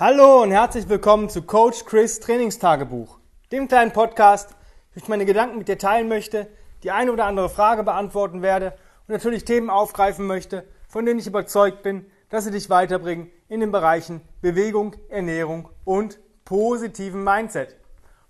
Hallo 0.00 0.44
und 0.44 0.52
herzlich 0.52 0.88
willkommen 0.88 1.28
zu 1.28 1.42
Coach 1.42 1.84
Chris 1.84 2.20
Trainingstagebuch, 2.20 3.18
dem 3.50 3.66
kleinen 3.66 3.92
Podcast, 3.92 4.54
wo 4.94 5.00
ich 5.00 5.08
meine 5.08 5.24
Gedanken 5.24 5.58
mit 5.58 5.66
dir 5.66 5.76
teilen 5.76 6.06
möchte, 6.06 6.46
die 6.84 6.92
eine 6.92 7.10
oder 7.10 7.24
andere 7.24 7.48
Frage 7.48 7.82
beantworten 7.82 8.40
werde 8.40 8.74
und 9.08 9.08
natürlich 9.08 9.44
Themen 9.44 9.70
aufgreifen 9.70 10.24
möchte, 10.24 10.64
von 10.86 11.04
denen 11.04 11.18
ich 11.18 11.26
überzeugt 11.26 11.82
bin, 11.82 12.06
dass 12.28 12.44
sie 12.44 12.52
dich 12.52 12.70
weiterbringen 12.70 13.28
in 13.48 13.58
den 13.58 13.72
Bereichen 13.72 14.20
Bewegung, 14.40 14.94
Ernährung 15.08 15.68
und 15.82 16.20
positiven 16.44 17.24
Mindset. 17.24 17.74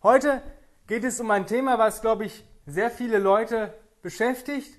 Heute 0.03 0.41
geht 0.87 1.05
es 1.05 1.21
um 1.21 1.31
ein 1.31 1.47
Thema, 1.47 1.79
was, 1.79 2.01
glaube 2.01 2.25
ich, 2.25 2.47
sehr 2.65 2.91
viele 2.91 3.19
Leute 3.19 3.75
beschäftigt 4.01 4.73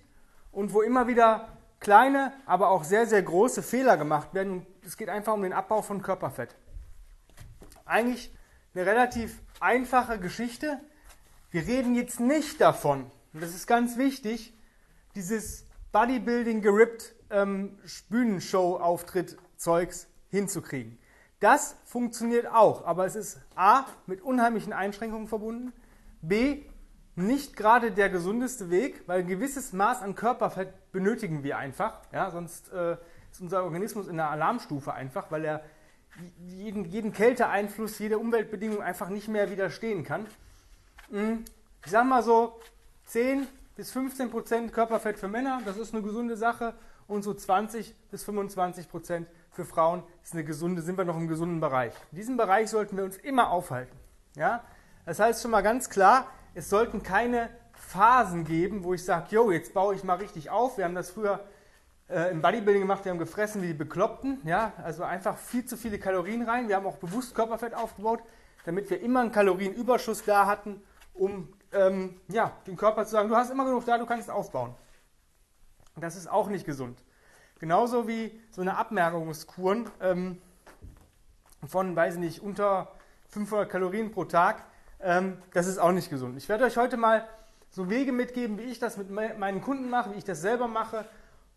und 0.51 0.73
wo 0.73 0.81
immer 0.81 1.05
wieder 1.05 1.49
kleine, 1.79 2.33
aber 2.47 2.69
auch 2.69 2.83
sehr, 2.83 3.05
sehr 3.05 3.21
große 3.21 3.61
Fehler 3.61 3.95
gemacht 3.95 4.33
werden. 4.33 4.65
Es 4.83 4.97
geht 4.97 5.09
einfach 5.09 5.35
um 5.35 5.43
den 5.43 5.53
Abbau 5.53 5.83
von 5.83 6.01
Körperfett 6.01 6.55
eigentlich 7.89 8.33
eine 8.73 8.86
relativ 8.86 9.41
einfache 9.59 10.19
Geschichte. 10.19 10.79
Wir 11.51 11.65
reden 11.68 11.95
jetzt 11.95 12.19
nicht 12.19 12.61
davon, 12.61 13.09
und 13.33 13.41
das 13.41 13.55
ist 13.55 13.68
ganz 13.68 13.97
wichtig, 13.97 14.54
dieses 15.15 15.65
Bodybuilding 15.91 16.61
gerippt 16.61 17.15
ähm, 17.31 17.79
Bühnenshow-Auftritt-Zeugs 18.09 20.07
hinzukriegen. 20.29 21.00
Das 21.39 21.75
funktioniert 21.86 22.47
auch, 22.47 22.86
aber 22.86 23.05
es 23.05 23.15
ist 23.15 23.39
A, 23.55 23.86
mit 24.06 24.21
unheimlichen 24.21 24.73
Einschränkungen 24.73 25.28
verbunden, 25.28 25.73
B, 26.21 26.64
nicht 27.15 27.56
gerade 27.56 27.92
der 27.92 28.09
gesundeste 28.09 28.69
Weg, 28.69 29.03
weil 29.07 29.21
ein 29.21 29.28
gewisses 29.28 29.73
Maß 29.73 30.01
an 30.01 30.15
Körperfett 30.15 30.92
benötigen 30.92 31.43
wir 31.43 31.57
einfach, 31.57 32.02
ja, 32.11 32.30
sonst 32.31 32.72
äh, 32.72 32.97
ist 33.31 33.42
unser 33.42 33.64
Organismus 33.64 34.08
in 34.08 34.17
der 34.17 34.30
Alarmstufe 34.30 34.94
einfach, 34.94 35.31
weil 35.31 35.45
er 35.45 35.64
jeden, 36.47 36.86
jeden 36.86 37.14
Kälteeinfluss, 37.14 38.00
jede 38.00 38.17
Umweltbedingung 38.17 38.81
einfach 38.81 39.09
nicht 39.09 39.28
mehr 39.28 39.50
widerstehen 39.52 40.03
kann. 40.03 40.25
Hm, 41.09 41.45
ich 41.86 41.92
sage 41.92 42.08
mal 42.08 42.23
so 42.23 42.59
10 43.06 43.48
bis 43.75 43.92
15 43.92 44.30
Prozent 44.30 44.73
Körperfett 44.73 45.17
für 45.17 45.28
Männer, 45.28 45.62
das 45.66 45.78
ist 45.78 45.94
eine 45.94 46.03
gesunde 46.03 46.38
Sache. 46.38 46.73
Und 47.08 47.23
so 47.23 47.34
20 47.34 47.95
bis 48.12 48.23
25 48.23 48.88
Prozent 48.88 49.28
für 49.50 49.66
Frauen 49.66 50.03
ist 50.23 50.34
eine 50.34 50.44
gesunde, 50.44 50.84
sind 50.84 50.97
wir 50.97 51.06
noch 51.06 51.17
im 51.17 51.28
gesunden 51.28 51.59
Bereich. 51.59 51.94
In 52.12 52.17
diesem 52.17 52.38
Bereich 52.38 52.70
sollten 52.70 52.97
wir 52.97 53.03
uns 53.03 53.17
immer 53.17 53.50
aufhalten. 53.50 53.97
Ja? 54.36 54.64
Das 55.06 55.20
heißt 55.20 55.42
schon 55.42 55.50
mal 55.50 55.62
ganz 55.62 55.90
klar, 55.90 56.28
es 56.53 56.70
sollten 56.70 57.02
keine 57.02 57.50
Phasen 57.73 58.44
geben, 58.44 58.84
wo 58.84 58.94
ich 58.94 59.03
sage, 59.03 59.28
jo, 59.31 59.50
jetzt 59.50 59.73
baue 59.73 59.95
ich 59.95 60.03
mal 60.03 60.17
richtig 60.17 60.52
auf. 60.52 60.78
Wir 60.78 60.86
haben 60.86 60.94
das 60.94 61.09
früher 61.09 61.44
äh, 62.10 62.32
im 62.32 62.42
Bodybuilding 62.42 62.82
gemacht, 62.82 63.06
wir 63.06 63.12
haben 63.12 63.20
gefressen 63.20 63.62
wie 63.62 63.68
die 63.68 63.74
Bekloppten, 63.74 64.40
ja, 64.44 64.74
also 64.84 65.04
einfach 65.04 65.38
viel 65.38 65.66
zu 65.66 65.78
viele 65.78 66.00
Kalorien 66.00 66.42
rein. 66.42 66.68
Wir 66.68 66.76
haben 66.76 66.86
auch 66.86 66.98
bewusst 66.98 67.36
Körperfett 67.36 67.74
aufgebaut, 67.74 68.22
damit 68.66 68.90
wir 68.90 69.02
immer 69.02 69.22
einen 69.22 69.32
Kalorienüberschuss 69.32 70.24
da 70.26 70.46
hatten, 70.46 70.82
um 71.14 71.54
ähm, 71.72 72.20
ja, 72.28 72.52
dem 72.66 72.76
Körper 72.76 73.06
zu 73.06 73.12
sagen, 73.12 73.30
du 73.30 73.36
hast 73.36 73.52
immer 73.52 73.66
genug 73.66 73.86
da, 73.86 73.98
du 73.98 74.06
kannst 74.06 74.30
aufbauen. 74.30 74.74
Das 75.96 76.16
ist 76.16 76.28
auch 76.28 76.50
nicht 76.50 76.66
gesund. 76.66 77.04
Genauso 77.60 78.08
wie 78.08 78.40
so 78.52 78.62
eine 78.62 78.78
Abmerkungskuren 78.78 79.90
ähm, 80.02 80.42
von, 81.68 81.96
weiß 81.96 82.16
ich 82.16 82.20
nicht, 82.20 82.42
unter 82.42 82.92
500 83.30 83.70
Kalorien 83.70 84.12
pro 84.12 84.26
Tag, 84.26 84.64
ähm, 85.02 85.38
das 85.54 85.68
ist 85.68 85.78
auch 85.78 85.92
nicht 85.92 86.10
gesund. 86.10 86.38
Ich 86.38 86.50
werde 86.50 86.64
euch 86.64 86.78
heute 86.78 86.98
mal 86.98 87.28
so 87.70 87.90
Wege 87.90 88.12
mitgeben, 88.12 88.58
wie 88.58 88.64
ich 88.64 88.80
das 88.80 88.98
mit 88.98 89.12
meinen 89.12 89.62
Kunden 89.62 89.90
mache, 89.90 90.14
wie 90.14 90.18
ich 90.18 90.24
das 90.24 90.42
selber 90.42 90.68
mache, 90.68 91.06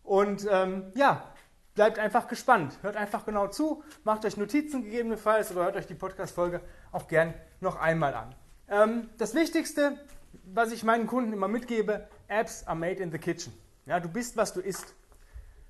und 0.03 0.47
ähm, 0.49 0.91
ja, 0.95 1.33
bleibt 1.75 1.99
einfach 1.99 2.27
gespannt. 2.27 2.77
Hört 2.81 2.95
einfach 2.95 3.25
genau 3.25 3.47
zu, 3.47 3.83
macht 4.03 4.25
euch 4.25 4.37
Notizen 4.37 4.83
gegebenenfalls 4.83 5.51
oder 5.51 5.63
hört 5.63 5.75
euch 5.75 5.87
die 5.87 5.95
Podcast-Folge 5.95 6.61
auch 6.91 7.07
gern 7.07 7.33
noch 7.61 7.77
einmal 7.77 8.13
an. 8.13 8.35
Ähm, 8.69 9.09
das 9.17 9.33
Wichtigste, 9.33 9.97
was 10.45 10.71
ich 10.71 10.83
meinen 10.83 11.07
Kunden 11.07 11.33
immer 11.33 11.47
mitgebe, 11.47 12.07
Apps 12.27 12.65
are 12.67 12.77
made 12.77 13.01
in 13.01 13.11
the 13.11 13.17
kitchen. 13.17 13.53
Ja, 13.85 13.99
du 13.99 14.09
bist, 14.09 14.37
was 14.37 14.53
du 14.53 14.61
isst. 14.61 14.93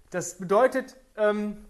Das 0.10 0.38
bedeutet, 0.38 0.96
ähm, 1.18 1.66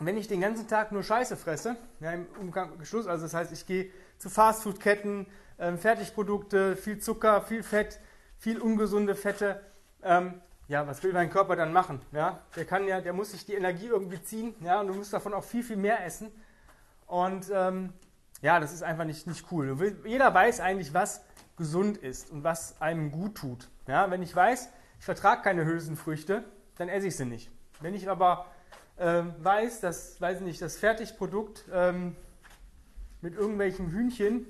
wenn 0.00 0.16
ich 0.16 0.26
den 0.26 0.40
ganzen 0.40 0.66
Tag 0.66 0.90
nur 0.90 1.02
Scheiße 1.02 1.36
fresse, 1.36 1.76
ja, 2.00 2.12
im 2.12 2.26
Umschluss, 2.40 3.06
also 3.06 3.24
das 3.24 3.34
heißt, 3.34 3.52
ich 3.52 3.66
gehe 3.66 3.90
zu 4.18 4.30
Fastfood-Ketten, 4.30 5.26
ähm, 5.58 5.78
Fertigprodukte, 5.78 6.76
viel 6.76 6.98
Zucker, 6.98 7.40
viel 7.42 7.62
Fett, 7.62 8.00
viel 8.38 8.60
ungesunde 8.60 9.14
Fette, 9.14 9.60
ähm, 10.02 10.40
ja, 10.68 10.86
was 10.86 11.02
will 11.02 11.12
dein 11.12 11.30
Körper 11.30 11.56
dann 11.56 11.72
machen? 11.72 12.00
Ja, 12.12 12.40
der 12.56 12.64
kann 12.64 12.86
ja, 12.86 13.00
der 13.00 13.12
muss 13.12 13.32
sich 13.32 13.44
die 13.44 13.54
Energie 13.54 13.86
irgendwie 13.86 14.22
ziehen, 14.22 14.54
ja, 14.60 14.80
und 14.80 14.88
du 14.88 14.94
musst 14.94 15.12
davon 15.12 15.34
auch 15.34 15.44
viel, 15.44 15.62
viel 15.62 15.76
mehr 15.76 16.04
essen. 16.04 16.30
Und 17.06 17.50
ähm, 17.52 17.92
ja, 18.40 18.58
das 18.58 18.72
ist 18.72 18.82
einfach 18.82 19.04
nicht, 19.04 19.26
nicht 19.26 19.46
cool. 19.50 19.76
Jeder 20.04 20.32
weiß 20.32 20.60
eigentlich, 20.60 20.94
was 20.94 21.22
gesund 21.56 21.98
ist 21.98 22.30
und 22.30 22.42
was 22.42 22.80
einem 22.80 23.10
gut 23.10 23.36
tut. 23.36 23.68
Ja, 23.86 24.10
wenn 24.10 24.22
ich 24.22 24.34
weiß, 24.34 24.68
ich 24.98 25.04
vertrage 25.04 25.42
keine 25.42 25.64
Hülsenfrüchte, 25.64 26.44
dann 26.76 26.88
esse 26.88 27.08
ich 27.08 27.16
sie 27.16 27.24
nicht. 27.24 27.50
Wenn 27.80 27.94
ich 27.94 28.08
aber 28.08 28.46
ähm, 28.98 29.34
weiß, 29.38 29.80
dass, 29.80 30.20
weiß 30.20 30.40
nicht, 30.40 30.62
das 30.62 30.76
Fertigprodukt 30.76 31.64
ähm, 31.72 32.16
mit 33.20 33.34
irgendwelchen 33.34 33.90
Hühnchen, 33.90 34.46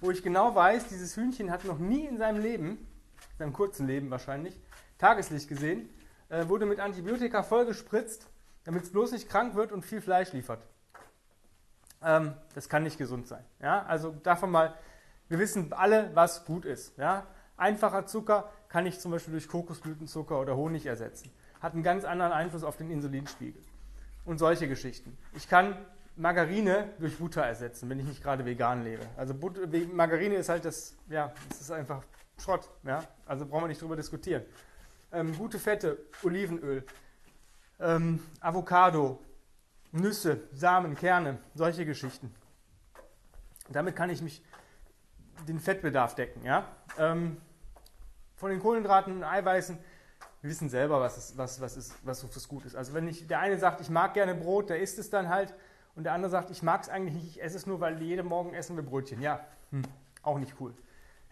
wo 0.00 0.10
ich 0.10 0.22
genau 0.22 0.54
weiß, 0.54 0.88
dieses 0.88 1.16
Hühnchen 1.16 1.50
hat 1.50 1.64
noch 1.64 1.78
nie 1.78 2.06
in 2.06 2.18
seinem 2.18 2.40
Leben, 2.40 2.68
in 2.68 3.38
seinem 3.38 3.52
kurzen 3.52 3.86
Leben 3.86 4.10
wahrscheinlich, 4.10 4.60
Tageslicht 4.98 5.48
gesehen, 5.48 5.88
äh, 6.28 6.48
wurde 6.48 6.66
mit 6.66 6.80
Antibiotika 6.80 7.42
vollgespritzt, 7.42 8.26
damit 8.64 8.84
es 8.84 8.90
bloß 8.90 9.12
nicht 9.12 9.28
krank 9.28 9.54
wird 9.54 9.72
und 9.72 9.84
viel 9.84 10.00
Fleisch 10.00 10.32
liefert. 10.32 10.60
Ähm, 12.02 12.34
das 12.54 12.68
kann 12.68 12.82
nicht 12.82 12.98
gesund 12.98 13.26
sein. 13.26 13.44
Ja? 13.60 13.84
Also 13.84 14.14
davon 14.22 14.50
mal, 14.50 14.74
wir 15.28 15.38
wissen 15.38 15.72
alle, 15.72 16.10
was 16.14 16.44
gut 16.44 16.64
ist. 16.64 16.96
Ja? 16.98 17.26
Einfacher 17.56 18.06
Zucker 18.06 18.50
kann 18.68 18.86
ich 18.86 18.98
zum 19.00 19.12
Beispiel 19.12 19.32
durch 19.32 19.48
Kokosblütenzucker 19.48 20.38
oder 20.40 20.56
Honig 20.56 20.86
ersetzen. 20.86 21.30
Hat 21.60 21.74
einen 21.74 21.82
ganz 21.82 22.04
anderen 22.04 22.32
Einfluss 22.32 22.64
auf 22.64 22.76
den 22.76 22.90
Insulinspiegel. 22.90 23.62
Und 24.24 24.38
solche 24.38 24.66
Geschichten. 24.66 25.16
Ich 25.34 25.48
kann 25.48 25.76
Margarine 26.16 26.90
durch 26.98 27.18
Butter 27.18 27.42
ersetzen, 27.44 27.88
wenn 27.88 28.00
ich 28.00 28.06
nicht 28.06 28.22
gerade 28.22 28.44
vegan 28.44 28.82
lebe. 28.82 29.06
Also 29.16 29.34
Butter, 29.34 29.60
Margarine 29.92 30.34
ist 30.34 30.48
halt 30.48 30.64
das, 30.64 30.96
ja, 31.08 31.32
das 31.48 31.60
ist 31.60 31.70
einfach 31.70 32.02
Schrott. 32.38 32.68
Ja? 32.82 33.04
Also 33.24 33.46
brauchen 33.46 33.64
wir 33.64 33.68
nicht 33.68 33.80
drüber 33.80 33.96
diskutieren 33.96 34.42
ähm, 35.16 35.36
gute 35.36 35.58
Fette, 35.58 35.98
Olivenöl, 36.22 36.84
ähm, 37.80 38.22
Avocado, 38.40 39.18
Nüsse, 39.92 40.42
Samen, 40.52 40.94
Kerne, 40.94 41.38
solche 41.54 41.86
Geschichten. 41.86 42.34
Damit 43.70 43.96
kann 43.96 44.10
ich 44.10 44.20
mich 44.20 44.42
den 45.48 45.58
Fettbedarf 45.58 46.14
decken. 46.14 46.44
Ja? 46.44 46.68
Ähm, 46.98 47.38
von 48.36 48.50
den 48.50 48.60
Kohlenhydraten 48.60 49.16
und 49.16 49.24
Eiweißen, 49.24 49.78
wir 50.42 50.50
wissen 50.50 50.68
selber, 50.68 51.00
was, 51.00 51.16
ist, 51.16 51.38
was, 51.38 51.60
was, 51.60 51.76
ist, 51.76 51.94
was 52.02 52.20
so 52.20 52.28
gut 52.48 52.66
ist. 52.66 52.76
Also 52.76 52.92
wenn 52.92 53.08
ich, 53.08 53.26
der 53.26 53.40
eine 53.40 53.58
sagt, 53.58 53.80
ich 53.80 53.88
mag 53.88 54.14
gerne 54.14 54.34
Brot, 54.34 54.68
der 54.68 54.80
isst 54.80 54.98
es 54.98 55.10
dann 55.10 55.28
halt. 55.28 55.54
Und 55.94 56.04
der 56.04 56.12
andere 56.12 56.30
sagt, 56.30 56.50
ich 56.50 56.62
mag 56.62 56.82
es 56.82 56.90
eigentlich 56.90 57.14
nicht, 57.14 57.36
ich 57.36 57.42
esse 57.42 57.56
es 57.56 57.66
nur, 57.66 57.80
weil 57.80 58.00
jeden 58.02 58.26
Morgen 58.26 58.52
essen 58.52 58.76
wir 58.76 58.82
Brötchen. 58.82 59.22
Ja, 59.22 59.46
hm, 59.70 59.82
auch 60.22 60.38
nicht 60.38 60.54
cool. 60.60 60.74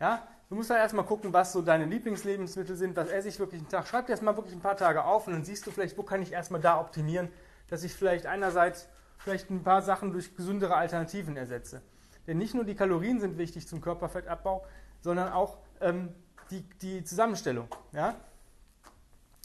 Ja? 0.00 0.26
Du 0.48 0.56
musst 0.56 0.70
halt 0.70 0.80
erstmal 0.80 1.06
gucken, 1.06 1.32
was 1.32 1.52
so 1.52 1.62
deine 1.62 1.86
Lieblingslebensmittel 1.86 2.76
sind, 2.76 2.96
was 2.96 3.08
esse 3.08 3.28
ich 3.28 3.38
wirklich 3.38 3.60
einen 3.60 3.68
Tag. 3.68 3.86
Schreib 3.86 4.06
dir 4.06 4.12
erstmal 4.12 4.36
wirklich 4.36 4.54
ein 4.54 4.60
paar 4.60 4.76
Tage 4.76 5.04
auf 5.04 5.26
und 5.26 5.32
dann 5.32 5.44
siehst 5.44 5.66
du 5.66 5.70
vielleicht, 5.70 5.96
wo 5.96 6.02
kann 6.02 6.22
ich 6.22 6.32
erstmal 6.32 6.60
da 6.60 6.78
optimieren, 6.78 7.28
dass 7.68 7.82
ich 7.82 7.94
vielleicht 7.94 8.26
einerseits 8.26 8.88
vielleicht 9.18 9.50
ein 9.50 9.62
paar 9.62 9.80
Sachen 9.82 10.12
durch 10.12 10.36
gesündere 10.36 10.76
Alternativen 10.76 11.36
ersetze. 11.36 11.80
Denn 12.26 12.38
nicht 12.38 12.54
nur 12.54 12.64
die 12.64 12.74
Kalorien 12.74 13.20
sind 13.20 13.38
wichtig 13.38 13.66
zum 13.66 13.80
Körperfettabbau, 13.80 14.64
sondern 15.00 15.32
auch 15.32 15.58
ähm, 15.80 16.14
die, 16.50 16.62
die 16.82 17.04
Zusammenstellung. 17.04 17.68
Ja? 17.92 18.14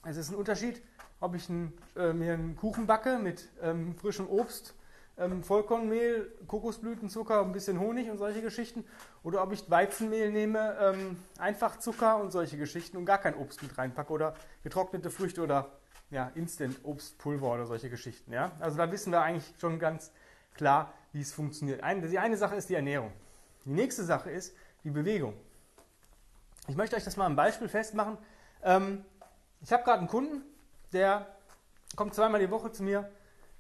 Es 0.05 0.17
ist 0.17 0.29
ein 0.29 0.35
Unterschied, 0.35 0.81
ob 1.19 1.35
ich 1.35 1.49
ein, 1.49 1.73
äh, 1.95 2.13
mir 2.13 2.33
einen 2.33 2.55
Kuchen 2.55 2.87
backe 2.87 3.19
mit 3.19 3.49
ähm, 3.61 3.95
frischem 3.95 4.27
Obst 4.27 4.75
ähm, 5.19 5.43
Vollkornmehl, 5.43 6.31
Kokosblütenzucker, 6.47 7.41
ein 7.41 7.51
bisschen 7.51 7.79
Honig 7.79 8.09
und 8.09 8.17
solche 8.17 8.41
Geschichten. 8.41 8.85
Oder 9.23 9.43
ob 9.43 9.51
ich 9.51 9.69
Weizenmehl 9.69 10.31
nehme, 10.31 10.77
ähm, 10.79 11.17
einfach 11.37 11.77
Zucker 11.77 12.17
und 12.17 12.31
solche 12.31 12.57
Geschichten 12.57 12.97
und 12.97 13.05
gar 13.05 13.17
kein 13.17 13.35
Obst 13.35 13.61
mit 13.61 13.77
reinpacke 13.77 14.11
oder 14.11 14.33
getrocknete 14.63 15.09
Früchte 15.09 15.41
oder 15.41 15.69
ja, 16.09 16.31
Instant-Obstpulver 16.35 17.53
oder 17.53 17.65
solche 17.65 17.89
Geschichten. 17.89 18.33
Ja? 18.33 18.51
Also 18.59 18.77
da 18.77 18.91
wissen 18.91 19.11
wir 19.11 19.21
eigentlich 19.21 19.53
schon 19.59 19.77
ganz 19.77 20.11
klar, 20.55 20.93
wie 21.11 21.21
es 21.21 21.31
funktioniert. 21.31 21.83
Eine, 21.83 22.07
die 22.07 22.19
eine 22.19 22.37
Sache 22.37 22.55
ist 22.55 22.69
die 22.69 22.75
Ernährung. 22.75 23.11
Die 23.65 23.71
nächste 23.71 24.03
Sache 24.03 24.31
ist 24.31 24.55
die 24.83 24.89
Bewegung. 24.89 25.33
Ich 26.67 26.75
möchte 26.75 26.95
euch 26.95 27.03
das 27.03 27.17
mal 27.17 27.25
am 27.25 27.35
Beispiel 27.35 27.67
festmachen. 27.67 28.17
Ähm, 28.63 29.03
ich 29.61 29.71
habe 29.71 29.83
gerade 29.83 29.99
einen 29.99 30.07
Kunden, 30.07 30.43
der 30.93 31.27
kommt 31.95 32.13
zweimal 32.13 32.39
die 32.39 32.49
Woche 32.49 32.71
zu 32.71 32.83
mir 32.83 33.09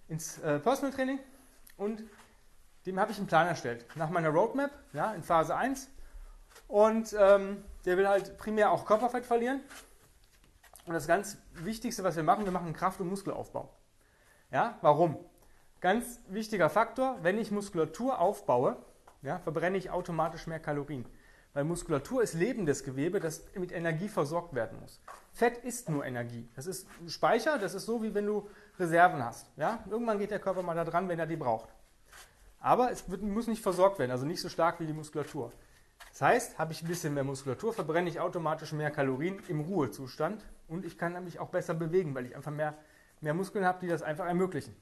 ins 0.07 0.37
äh, 0.39 0.59
Personal 0.59 0.93
Training 0.93 1.19
und 1.79 2.03
dem 2.85 2.99
habe 2.99 3.11
ich 3.11 3.17
einen 3.17 3.27
Plan 3.27 3.47
erstellt. 3.47 3.85
Nach 3.95 4.09
meiner 4.09 4.29
Roadmap, 4.29 4.71
ja, 4.93 5.13
in 5.13 5.23
Phase 5.23 5.55
1. 5.55 5.89
Und 6.67 7.15
ähm, 7.17 7.63
der 7.85 7.97
will 7.97 8.07
halt 8.07 8.37
primär 8.37 8.71
auch 8.71 8.85
Körperfett 8.85 9.25
verlieren. 9.25 9.61
Und 10.85 10.93
das 10.93 11.07
ganz 11.07 11.37
Wichtigste, 11.53 12.03
was 12.03 12.15
wir 12.15 12.23
machen, 12.23 12.45
wir 12.45 12.51
machen 12.51 12.73
Kraft- 12.73 13.01
und 13.01 13.07
Muskelaufbau. 13.07 13.73
Ja, 14.51 14.77
warum? 14.81 15.17
ganz 15.81 16.19
wichtiger 16.27 16.69
Faktor, 16.69 17.17
wenn 17.21 17.37
ich 17.37 17.51
Muskulatur 17.51 18.19
aufbaue, 18.19 18.77
ja, 19.21 19.39
verbrenne 19.39 19.77
ich 19.77 19.89
automatisch 19.89 20.47
mehr 20.47 20.59
Kalorien. 20.59 21.05
Weil 21.59 21.65
Muskulatur 21.65 22.23
ist 22.23 22.35
lebendes 22.35 22.85
Gewebe, 22.85 23.19
das 23.19 23.43
mit 23.53 23.73
Energie 23.73 24.07
versorgt 24.07 24.55
werden 24.55 24.79
muss. 24.79 25.01
Fett 25.33 25.57
ist 25.57 25.89
nur 25.89 26.05
Energie. 26.05 26.47
Das 26.55 26.67
ist 26.67 26.87
Speicher, 27.09 27.57
das 27.57 27.73
ist 27.73 27.85
so, 27.85 28.01
wie 28.01 28.13
wenn 28.13 28.27
du 28.27 28.47
Reserven 28.79 29.21
hast. 29.21 29.45
Ja? 29.57 29.83
Irgendwann 29.89 30.19
geht 30.19 30.31
der 30.31 30.39
Körper 30.39 30.63
mal 30.63 30.73
da 30.73 30.85
dran, 30.85 31.09
wenn 31.09 31.19
er 31.19 31.27
die 31.27 31.35
braucht. 31.35 31.67
Aber 32.61 32.91
es 32.93 33.11
wird, 33.11 33.23
muss 33.23 33.47
nicht 33.47 33.61
versorgt 33.61 33.99
werden, 33.99 34.11
also 34.11 34.25
nicht 34.25 34.39
so 34.39 34.47
stark 34.47 34.79
wie 34.79 34.85
die 34.85 34.93
Muskulatur. 34.93 35.51
Das 36.13 36.21
heißt, 36.21 36.57
habe 36.57 36.71
ich 36.71 36.81
ein 36.81 36.87
bisschen 36.87 37.13
mehr 37.13 37.25
Muskulatur, 37.25 37.73
verbrenne 37.73 38.07
ich 38.07 38.21
automatisch 38.21 38.71
mehr 38.71 38.89
Kalorien 38.89 39.43
im 39.49 39.59
Ruhezustand 39.59 40.45
und 40.69 40.85
ich 40.85 40.97
kann 40.97 41.21
mich 41.25 41.39
auch 41.39 41.49
besser 41.49 41.73
bewegen, 41.73 42.15
weil 42.15 42.25
ich 42.25 42.37
einfach 42.37 42.53
mehr, 42.53 42.73
mehr 43.19 43.33
Muskeln 43.33 43.65
habe, 43.65 43.79
die 43.81 43.89
das 43.89 44.01
einfach 44.01 44.27
ermöglichen. 44.27 44.73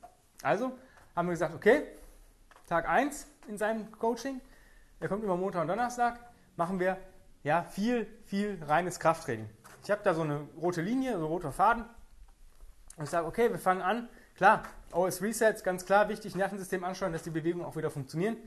Also 0.44 0.74
haben 1.16 1.28
wir 1.28 1.32
gesagt, 1.32 1.56
okay, 1.56 1.86
Tag 2.68 2.88
1 2.88 3.26
in 3.48 3.58
seinem 3.58 3.92
Coaching, 3.94 4.42
der 5.02 5.10
kommt 5.10 5.24
immer 5.24 5.38
Montag 5.38 5.64
und 5.64 5.70
Donnerstag, 5.70 6.20
machen 6.57 6.80
wir 6.80 6.98
ja 7.44 7.63
viel, 7.63 8.07
viel 8.25 8.62
reines 8.68 9.00
Krafttraining. 9.00 9.50
Ich 9.83 9.92
habe 9.92 10.01
da 10.04 10.13
so 10.13 10.24
eine 10.24 10.42
rote 10.59 10.81
Linie, 10.81 11.13
so 11.13 11.19
ein 11.19 11.24
roter 11.24 11.54
Faden 11.54 11.86
und 12.98 13.06
ich 13.06 13.09
sage, 13.09 13.25
okay, 13.25 13.50
wir 13.50 13.59
fangen 13.59 13.81
an. 13.81 14.09
Klar, 14.36 14.63
OS 14.92 15.21
Resets, 15.21 15.63
ganz 15.63 15.86
klar, 15.86 16.09
wichtig, 16.09 16.36
Nervensystem 16.36 16.83
anschauen, 16.83 17.13
dass 17.13 17.24
die 17.24 17.30
Bewegungen 17.30 17.65
auch 17.65 17.75
wieder 17.75 17.89
funktionieren. 17.89 18.38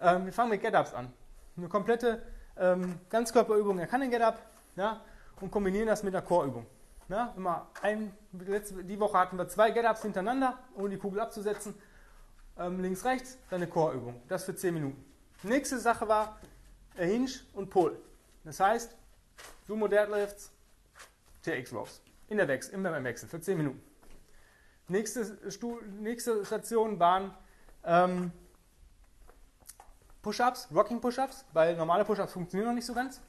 Ähm, 0.00 0.26
wir 0.26 0.32
fangen 0.32 0.50
mit 0.50 0.62
Get-Ups 0.62 0.94
an. 0.94 1.12
Eine 1.56 1.68
komplette 1.68 2.22
ähm, 2.56 2.98
Ganzkörperübung, 3.10 3.78
er 3.78 3.86
kann 3.86 4.00
den 4.00 4.10
Get-Up, 4.10 4.38
ja, 4.76 5.00
und 5.40 5.50
kombinieren 5.50 5.88
das 5.88 6.02
mit 6.02 6.14
einer 6.14 6.24
Core-Übung. 6.24 6.66
Ja, 7.08 7.34
immer 7.36 7.66
ein, 7.82 8.14
letzte, 8.32 8.84
die 8.84 8.98
Woche 9.00 9.18
hatten 9.18 9.36
wir 9.36 9.48
zwei 9.48 9.70
Get-Ups 9.70 10.02
hintereinander, 10.02 10.58
ohne 10.76 10.90
die 10.90 10.98
Kugel 10.98 11.20
abzusetzen. 11.20 11.74
Ähm, 12.58 12.80
links, 12.80 13.04
rechts, 13.04 13.38
dann 13.50 13.62
eine 13.62 13.70
Core-Übung. 13.70 14.22
Das 14.28 14.44
für 14.44 14.54
10 14.54 14.74
Minuten. 14.74 15.04
Nächste 15.42 15.78
Sache 15.78 16.06
war 16.08 16.38
äh, 16.96 17.06
Hinge 17.06 17.30
und 17.54 17.70
Pull. 17.70 17.98
Das 18.44 18.60
heißt, 18.60 18.96
Sumo 19.66 19.88
Deadlifts, 19.88 20.50
TX 21.42 21.72
Rows. 21.72 22.00
In 22.28 22.38
der 22.38 22.48
Wechsel, 22.48 22.74
immer 22.74 22.96
im 22.96 23.04
Wechsel 23.04 23.28
für 23.28 23.40
10 23.40 23.56
Minuten. 23.56 23.82
Nächste, 24.88 25.50
Stu 25.50 25.78
nächste 26.00 26.44
Station 26.44 26.98
waren 26.98 27.34
ähm, 27.84 28.32
Push-Ups, 30.22 30.68
Rocking 30.74 31.00
Push-Ups, 31.00 31.44
weil 31.52 31.76
normale 31.76 32.04
Push-Ups 32.04 32.32
funktionieren 32.32 32.70
noch 32.70 32.74
nicht 32.74 32.86
so 32.86 32.94
ganz. 32.94 33.20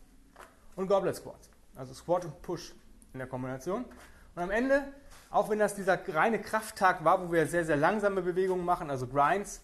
Und 0.76 0.88
Goblet 0.88 1.16
Squats. 1.16 1.50
Also 1.76 1.94
Squat 1.94 2.26
und 2.26 2.42
Push 2.42 2.74
in 3.14 3.20
der 3.20 3.28
Kombination. 3.28 3.86
Und 4.36 4.42
am 4.42 4.52
Ende, 4.52 4.84
auch 5.30 5.50
wenn 5.50 5.60
das 5.60 5.76
dieser 5.76 6.00
reine 6.14 6.42
Krafttag 6.42 7.04
war, 7.04 7.28
wo 7.28 7.32
wir 7.32 7.48
sehr, 7.48 7.66
sehr 7.66 7.78
langsame 7.78 8.22
Bewegungen 8.22 8.66
machen, 8.66 8.90
also 8.90 9.08
Grinds 9.08 9.62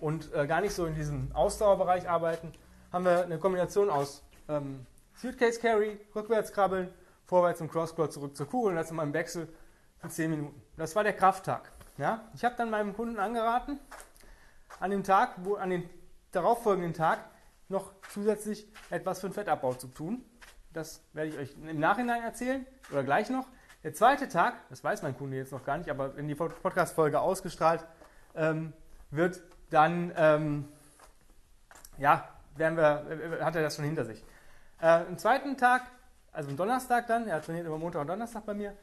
und 0.00 0.32
äh, 0.34 0.46
gar 0.46 0.60
nicht 0.60 0.74
so 0.74 0.86
in 0.86 0.94
diesem 0.94 1.30
Ausdauerbereich 1.34 2.08
arbeiten, 2.08 2.52
haben 2.92 3.04
wir 3.04 3.24
eine 3.24 3.38
Kombination 3.38 3.90
aus 3.90 4.22
ähm, 4.48 4.86
Suitcase 5.16 5.60
Carry, 5.60 5.98
rückwärts 6.14 6.52
krabbeln, 6.52 6.88
vorwärts 7.26 7.60
im 7.60 7.70
Cross 7.70 7.90
Squat 7.90 8.12
zurück 8.12 8.36
zur 8.36 8.48
Kugel 8.48 8.70
und 8.70 8.76
das 8.76 8.90
immer 8.90 9.02
im 9.02 9.12
Wechsel 9.12 9.48
für 9.98 10.08
10 10.08 10.30
Minuten. 10.30 10.62
Das 10.76 10.94
war 10.96 11.02
der 11.02 11.12
Krafttag. 11.12 11.72
Ja? 11.96 12.28
Ich 12.34 12.44
habe 12.44 12.54
dann 12.56 12.70
meinem 12.70 12.94
Kunden 12.94 13.18
angeraten, 13.18 13.78
an 14.80 14.90
dem 14.90 15.02
Tag, 15.02 15.34
wo, 15.38 15.56
an 15.56 15.70
den 15.70 15.88
darauffolgenden 16.32 16.94
Tag 16.94 17.24
noch 17.68 17.92
zusätzlich 18.10 18.66
etwas 18.90 19.20
für 19.20 19.28
den 19.28 19.34
Fettabbau 19.34 19.74
zu 19.74 19.88
tun. 19.88 20.24
Das 20.72 21.02
werde 21.12 21.30
ich 21.30 21.38
euch 21.38 21.56
im 21.56 21.80
Nachhinein 21.80 22.22
erzählen 22.22 22.66
oder 22.90 23.02
gleich 23.02 23.28
noch. 23.30 23.46
Der 23.82 23.94
zweite 23.94 24.28
Tag, 24.28 24.54
das 24.70 24.82
weiß 24.82 25.02
mein 25.02 25.16
Kunde 25.16 25.36
jetzt 25.36 25.52
noch 25.52 25.64
gar 25.64 25.78
nicht, 25.78 25.90
aber 25.90 26.16
wenn 26.16 26.28
die 26.28 26.34
Podcast-Folge 26.34 27.20
ausgestrahlt 27.20 27.84
ähm, 28.34 28.72
wird, 29.10 29.42
dann 29.70 30.12
ähm, 30.16 30.68
ja, 31.98 32.28
werden 32.58 32.76
wir, 32.76 33.44
hat 33.44 33.56
er 33.56 33.62
das 33.62 33.76
schon 33.76 33.84
hinter 33.84 34.04
sich. 34.04 34.24
Äh, 34.80 34.86
am 34.86 35.18
zweiten 35.18 35.56
Tag, 35.56 35.82
also 36.32 36.50
am 36.50 36.56
Donnerstag 36.56 37.06
dann, 37.06 37.26
er 37.26 37.42
trainiert 37.42 37.66
immer 37.66 37.78
Montag 37.78 38.02
und 38.02 38.08
Donnerstag 38.08 38.46
bei 38.46 38.54
mir, 38.54 38.76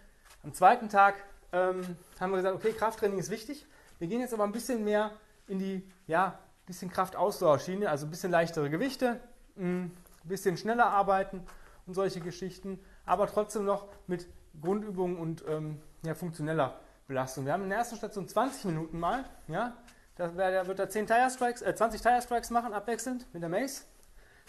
am 0.43 0.53
zweiten 0.53 0.89
Tag 0.89 1.15
ähm, 1.51 1.95
haben 2.19 2.31
wir 2.31 2.37
gesagt, 2.37 2.55
okay, 2.55 2.73
Krafttraining 2.73 3.19
ist 3.19 3.29
wichtig. 3.29 3.65
Wir 3.99 4.07
gehen 4.07 4.19
jetzt 4.19 4.33
aber 4.33 4.43
ein 4.43 4.51
bisschen 4.51 4.83
mehr 4.83 5.11
in 5.47 5.59
die, 5.59 5.89
ja, 6.07 6.37
bisschen 6.65 6.89
Kraftausdauerschiene, 6.89 7.89
also 7.89 8.07
ein 8.07 8.09
bisschen 8.09 8.31
leichtere 8.31 8.69
Gewichte, 8.69 9.19
ein 9.57 9.95
bisschen 10.23 10.57
schneller 10.57 10.87
arbeiten 10.87 11.43
und 11.85 11.93
solche 11.93 12.19
Geschichten, 12.19 12.79
aber 13.05 13.27
trotzdem 13.27 13.65
noch 13.65 13.87
mit 14.07 14.27
Grundübungen 14.61 15.17
und 15.17 15.43
ähm, 15.47 15.79
ja, 16.03 16.15
funktioneller 16.15 16.79
Belastung. 17.07 17.45
Wir 17.45 17.53
haben 17.53 17.63
in 17.63 17.69
der 17.69 17.79
ersten 17.79 17.97
Station 17.97 18.27
20 18.27 18.65
Minuten 18.65 18.99
mal, 18.99 19.25
ja, 19.47 19.77
da 20.15 20.67
wird 20.67 20.79
er 20.79 20.89
10 20.89 21.07
Tire 21.07 21.29
Strikes, 21.29 21.61
äh, 21.61 21.75
20 21.75 22.01
Tire 22.01 22.21
Strikes 22.21 22.49
machen, 22.49 22.73
abwechselnd 22.73 23.25
mit 23.33 23.41
der 23.41 23.49
Mace. 23.49 23.85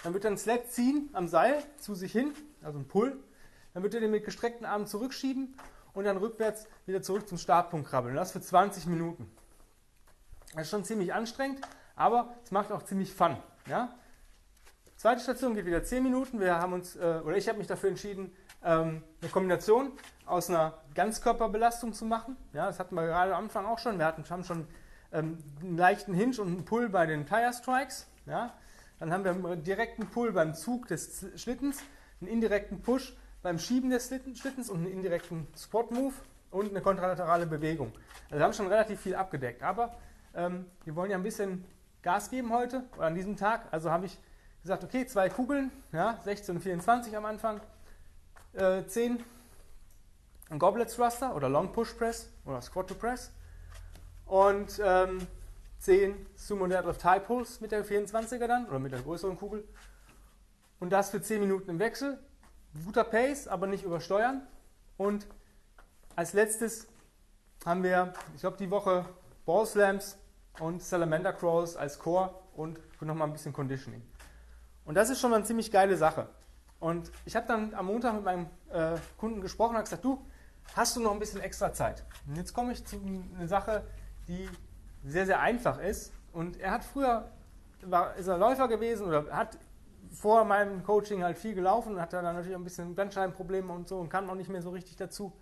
Dann 0.02 0.14
wird 0.14 0.24
er 0.24 0.28
einen 0.28 0.38
Sled 0.38 0.70
ziehen 0.70 1.10
am 1.12 1.26
Seil 1.28 1.62
zu 1.78 1.94
sich 1.94 2.12
hin, 2.12 2.32
also 2.62 2.78
ein 2.78 2.86
Pull. 2.86 3.18
Dann 3.74 3.82
wird 3.82 3.94
er 3.94 4.00
den 4.00 4.10
mit 4.10 4.24
gestreckten 4.24 4.66
Armen 4.66 4.86
zurückschieben 4.86 5.56
und 5.92 6.04
dann 6.04 6.16
rückwärts 6.18 6.66
wieder 6.86 7.02
zurück 7.02 7.28
zum 7.28 7.38
Startpunkt 7.38 7.88
krabbeln. 7.88 8.14
das 8.14 8.32
für 8.32 8.40
20 8.40 8.86
Minuten. 8.86 9.30
Das 10.54 10.62
ist 10.62 10.70
schon 10.70 10.84
ziemlich 10.84 11.12
anstrengend, 11.12 11.60
aber 11.96 12.34
es 12.44 12.50
macht 12.50 12.70
auch 12.70 12.82
ziemlich 12.82 13.12
Fun. 13.12 13.36
Ja? 13.66 13.94
Zweite 14.96 15.20
Station 15.20 15.54
geht 15.54 15.66
wieder 15.66 15.82
10 15.82 16.02
Minuten. 16.02 16.40
Wir 16.40 16.56
haben 16.58 16.72
uns, 16.72 16.96
äh, 16.96 17.20
oder 17.24 17.36
ich 17.36 17.48
habe 17.48 17.58
mich 17.58 17.66
dafür 17.66 17.90
entschieden, 17.90 18.34
ähm, 18.64 19.02
eine 19.20 19.30
Kombination 19.30 19.92
aus 20.24 20.48
einer 20.48 20.74
Ganzkörperbelastung 20.94 21.92
zu 21.92 22.04
machen. 22.04 22.36
Ja, 22.52 22.66
das 22.66 22.78
hatten 22.78 22.94
wir 22.94 23.06
gerade 23.06 23.34
am 23.34 23.44
Anfang 23.44 23.66
auch 23.66 23.78
schon. 23.78 23.98
Wir 23.98 24.06
hatten, 24.06 24.24
haben 24.30 24.44
schon 24.44 24.66
ähm, 25.16 25.38
einen 25.60 25.76
leichten 25.76 26.14
Hinge 26.14 26.40
und 26.40 26.48
einen 26.48 26.64
Pull 26.64 26.88
bei 26.88 27.06
den 27.06 27.26
Tire 27.26 27.52
Strikes. 27.52 28.06
Ja. 28.26 28.52
Dann 28.98 29.12
haben 29.12 29.24
wir 29.24 29.32
einen 29.32 29.62
direkten 29.62 30.06
Pull 30.06 30.32
beim 30.32 30.54
Zug 30.54 30.88
des 30.88 31.26
Schlittens, 31.36 31.80
einen 32.20 32.30
indirekten 32.30 32.80
Push 32.80 33.14
beim 33.42 33.58
Schieben 33.58 33.90
des 33.90 34.06
Schlittens 34.06 34.70
und 34.70 34.78
einen 34.78 34.92
indirekten 34.92 35.46
Squat 35.56 35.90
Move 35.90 36.14
und 36.50 36.70
eine 36.70 36.80
kontralaterale 36.80 37.46
Bewegung. 37.46 37.92
Also 38.24 38.38
wir 38.38 38.44
haben 38.44 38.52
schon 38.52 38.68
relativ 38.68 39.00
viel 39.00 39.14
abgedeckt. 39.14 39.62
Aber 39.62 39.96
ähm, 40.34 40.66
wir 40.84 40.96
wollen 40.96 41.10
ja 41.10 41.16
ein 41.16 41.22
bisschen 41.22 41.64
Gas 42.02 42.30
geben 42.30 42.52
heute 42.52 42.84
oder 42.96 43.06
an 43.06 43.14
diesem 43.14 43.36
Tag. 43.36 43.66
Also 43.70 43.90
habe 43.90 44.06
ich 44.06 44.18
gesagt, 44.62 44.84
okay, 44.84 45.06
zwei 45.06 45.28
Kugeln, 45.28 45.70
ja, 45.92 46.18
16 46.24 46.56
und 46.56 46.62
24 46.62 47.16
am 47.16 47.24
Anfang, 47.24 47.60
äh, 48.54 48.84
10 48.84 49.22
Goblet 50.58 50.94
Thruster 50.94 51.34
oder 51.34 51.48
Long 51.48 51.72
Push 51.72 51.94
Press 51.94 52.30
oder 52.44 52.62
Squat 52.62 52.88
to 52.88 52.94
Press 52.94 53.32
und 54.26 54.80
ähm, 54.84 55.26
10 55.78 56.26
Sumo 56.34 56.66
Deadlift 56.66 57.04
High 57.04 57.24
Pulls 57.24 57.60
mit 57.60 57.72
der 57.72 57.84
24er 57.84 58.46
dann 58.46 58.66
oder 58.66 58.78
mit 58.78 58.92
der 58.92 59.00
größeren 59.00 59.36
Kugel 59.36 59.64
und 60.80 60.90
das 60.90 61.10
für 61.10 61.20
10 61.20 61.40
Minuten 61.40 61.70
im 61.70 61.78
Wechsel. 61.78 62.18
Guter 62.84 63.04
Pace, 63.04 63.48
aber 63.48 63.66
nicht 63.66 63.84
übersteuern. 63.84 64.46
Und 64.98 65.26
als 66.14 66.32
letztes 66.34 66.88
haben 67.64 67.82
wir, 67.82 68.12
ich 68.34 68.40
glaube, 68.40 68.58
die 68.58 68.70
Woche 68.70 69.06
Ball 69.46 69.64
Slams 69.64 70.18
und 70.60 70.82
Salamander 70.82 71.32
Crawls 71.32 71.76
als 71.76 71.98
Core 71.98 72.34
und 72.54 72.78
nochmal 73.00 73.28
ein 73.28 73.32
bisschen 73.32 73.52
Conditioning. 73.52 74.02
Und 74.84 74.94
das 74.94 75.10
ist 75.10 75.20
schon 75.20 75.30
mal 75.30 75.36
eine 75.36 75.44
ziemlich 75.44 75.70
geile 75.70 75.96
Sache. 75.96 76.28
Und 76.78 77.10
ich 77.24 77.34
habe 77.36 77.46
dann 77.46 77.74
am 77.74 77.86
Montag 77.86 78.14
mit 78.14 78.24
meinem 78.24 78.46
äh, 78.70 78.96
Kunden 79.16 79.40
gesprochen 79.40 79.76
und 79.76 79.82
gesagt, 79.82 80.04
du, 80.04 80.24
hast 80.74 80.96
du 80.96 81.00
noch 81.00 81.12
ein 81.12 81.18
bisschen 81.18 81.40
extra 81.40 81.72
Zeit? 81.72 82.04
Und 82.26 82.36
jetzt 82.36 82.52
komme 82.52 82.72
ich 82.72 82.84
zu 82.84 83.00
einer 83.36 83.48
Sache, 83.48 83.86
die 84.28 84.48
sehr, 85.04 85.26
sehr 85.26 85.40
einfach 85.40 85.78
ist. 85.78 86.12
Und 86.32 86.58
er 86.58 86.72
hat 86.72 86.84
früher, 86.84 87.30
war, 87.82 88.14
ist 88.16 88.26
er 88.26 88.38
Läufer 88.38 88.68
gewesen 88.68 89.06
oder 89.06 89.26
hat 89.30 89.58
vor 90.12 90.44
meinem 90.44 90.82
Coaching 90.84 91.22
halt 91.22 91.38
viel 91.38 91.54
gelaufen 91.54 91.94
und 91.94 92.00
hatte 92.00 92.16
dann 92.16 92.34
natürlich 92.34 92.56
ein 92.56 92.64
bisschen 92.64 92.94
Bandscheibenprobleme 92.94 93.72
und 93.72 93.88
so 93.88 93.98
und 93.98 94.08
kam 94.08 94.28
auch 94.30 94.34
nicht 94.34 94.50
mehr 94.50 94.62
so 94.62 94.70
richtig 94.70 94.96
dazu. 94.96 95.32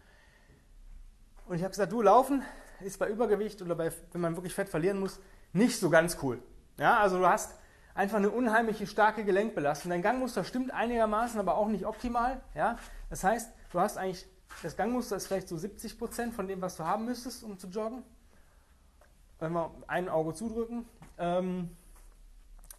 Und 1.46 1.56
ich 1.56 1.62
habe 1.62 1.70
gesagt, 1.70 1.92
du, 1.92 2.02
Laufen 2.02 2.42
ist 2.80 2.98
bei 2.98 3.08
Übergewicht 3.08 3.60
oder 3.62 3.74
bei, 3.74 3.92
wenn 4.12 4.20
man 4.20 4.36
wirklich 4.36 4.54
Fett 4.54 4.68
verlieren 4.68 4.98
muss, 4.98 5.20
nicht 5.52 5.78
so 5.78 5.90
ganz 5.90 6.18
cool. 6.22 6.42
Ja, 6.78 6.98
also 6.98 7.18
du 7.18 7.26
hast 7.26 7.54
einfach 7.94 8.16
eine 8.16 8.30
unheimliche 8.30 8.86
starke 8.86 9.24
Gelenkbelastung. 9.24 9.90
Dein 9.90 10.02
Gangmuster 10.02 10.44
stimmt 10.44 10.72
einigermaßen, 10.72 11.38
aber 11.38 11.56
auch 11.56 11.68
nicht 11.68 11.86
optimal. 11.86 12.40
Ja? 12.54 12.78
Das 13.10 13.22
heißt, 13.22 13.52
du 13.70 13.80
hast 13.80 13.96
eigentlich, 13.96 14.26
das 14.62 14.76
Gangmuster 14.76 15.16
ist 15.16 15.26
vielleicht 15.26 15.48
so 15.48 15.56
70 15.56 15.98
Prozent 15.98 16.34
von 16.34 16.48
dem, 16.48 16.60
was 16.60 16.76
du 16.76 16.84
haben 16.84 17.04
müsstest, 17.04 17.44
um 17.44 17.58
zu 17.58 17.68
joggen. 17.68 18.02
Wenn 19.44 19.52
wir 19.52 19.70
ein 19.88 20.08
Auge 20.08 20.32
zudrücken. 20.32 20.86
Ähm, 21.18 21.68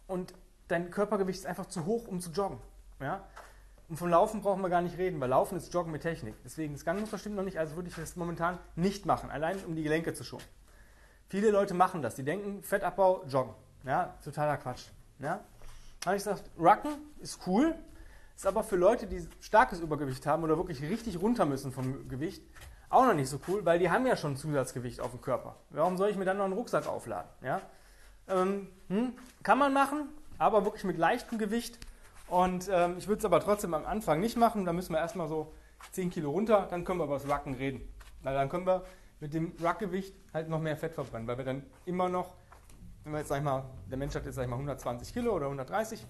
und 0.08 0.34
dein 0.66 0.90
Körpergewicht 0.90 1.38
ist 1.38 1.46
einfach 1.46 1.66
zu 1.66 1.86
hoch, 1.86 2.08
um 2.08 2.20
zu 2.20 2.30
joggen. 2.32 2.58
Ja? 3.00 3.24
Und 3.88 3.96
vom 3.96 4.08
Laufen 4.08 4.40
brauchen 4.42 4.62
wir 4.62 4.68
gar 4.68 4.82
nicht 4.82 4.98
reden, 4.98 5.20
weil 5.20 5.28
Laufen 5.28 5.56
ist 5.56 5.72
Joggen 5.72 5.92
mit 5.92 6.02
Technik. 6.02 6.34
Deswegen, 6.44 6.72
das 6.72 6.84
Gangmuster 6.84 7.18
stimmt 7.18 7.36
noch 7.36 7.44
nicht, 7.44 7.56
also 7.56 7.76
würde 7.76 7.88
ich 7.88 7.94
das 7.94 8.16
momentan 8.16 8.58
nicht 8.74 9.06
machen, 9.06 9.30
allein 9.30 9.64
um 9.64 9.76
die 9.76 9.84
Gelenke 9.84 10.12
zu 10.12 10.24
schonen. 10.24 10.44
Viele 11.28 11.52
Leute 11.52 11.72
machen 11.72 12.02
das, 12.02 12.16
die 12.16 12.24
denken, 12.24 12.64
Fettabbau, 12.64 13.24
Joggen. 13.28 13.54
Ja, 13.84 14.16
totaler 14.24 14.56
Quatsch. 14.56 14.86
Ja? 15.20 15.44
Da 16.00 16.06
habe 16.06 16.16
ich 16.16 16.24
gesagt, 16.24 16.50
Rucken 16.58 16.96
ist 17.20 17.46
cool, 17.46 17.76
ist 18.34 18.44
aber 18.44 18.64
für 18.64 18.76
Leute, 18.76 19.06
die 19.06 19.24
starkes 19.38 19.78
Übergewicht 19.78 20.26
haben 20.26 20.42
oder 20.42 20.56
wirklich 20.56 20.82
richtig 20.82 21.20
runter 21.20 21.46
müssen 21.46 21.70
vom 21.70 22.08
Gewicht, 22.08 22.42
Auch 22.88 23.06
noch 23.06 23.14
nicht 23.14 23.28
so 23.28 23.40
cool, 23.48 23.64
weil 23.64 23.78
die 23.78 23.90
haben 23.90 24.06
ja 24.06 24.16
schon 24.16 24.36
Zusatzgewicht 24.36 25.00
auf 25.00 25.10
dem 25.10 25.20
Körper. 25.20 25.56
Warum 25.70 25.96
soll 25.96 26.10
ich 26.10 26.16
mir 26.16 26.24
dann 26.24 26.38
noch 26.38 26.44
einen 26.44 26.54
Rucksack 26.54 26.86
aufladen? 26.86 27.28
Ja? 27.42 27.60
Ähm, 28.28 28.68
hm, 28.88 29.12
kann 29.42 29.58
man 29.58 29.72
machen, 29.72 30.08
aber 30.38 30.64
wirklich 30.64 30.84
mit 30.84 30.96
leichtem 30.96 31.38
Gewicht. 31.38 31.78
Und 32.28 32.68
ähm, 32.70 32.96
ich 32.98 33.08
würde 33.08 33.18
es 33.20 33.24
aber 33.24 33.40
trotzdem 33.40 33.74
am 33.74 33.86
Anfang 33.86 34.20
nicht 34.20 34.36
machen. 34.36 34.64
Da 34.64 34.72
müssen 34.72 34.92
wir 34.92 34.98
erstmal 34.98 35.28
so 35.28 35.52
10 35.92 36.10
Kilo 36.10 36.30
runter, 36.30 36.66
dann 36.70 36.84
können 36.84 37.00
wir 37.00 37.04
über 37.04 37.18
das 37.18 37.28
Rucken 37.28 37.54
reden. 37.54 37.80
Weil 38.22 38.34
dann 38.34 38.48
können 38.48 38.66
wir 38.66 38.84
mit 39.20 39.34
dem 39.34 39.52
Ruckgewicht 39.62 40.14
halt 40.32 40.48
noch 40.48 40.60
mehr 40.60 40.76
Fett 40.76 40.94
verbrennen, 40.94 41.26
weil 41.26 41.38
wir 41.38 41.44
dann 41.44 41.62
immer 41.86 42.08
noch, 42.08 42.34
wenn 43.04 43.12
wir 43.12 43.18
jetzt 43.20 43.28
sag 43.28 43.38
ich 43.38 43.44
mal, 43.44 43.64
der 43.90 43.98
Mensch 43.98 44.14
hat 44.14 44.24
jetzt 44.24 44.34
sag 44.34 44.42
ich 44.42 44.48
mal 44.48 44.56
120 44.56 45.12
Kilo 45.12 45.34
oder 45.34 45.46
130 45.46 46.04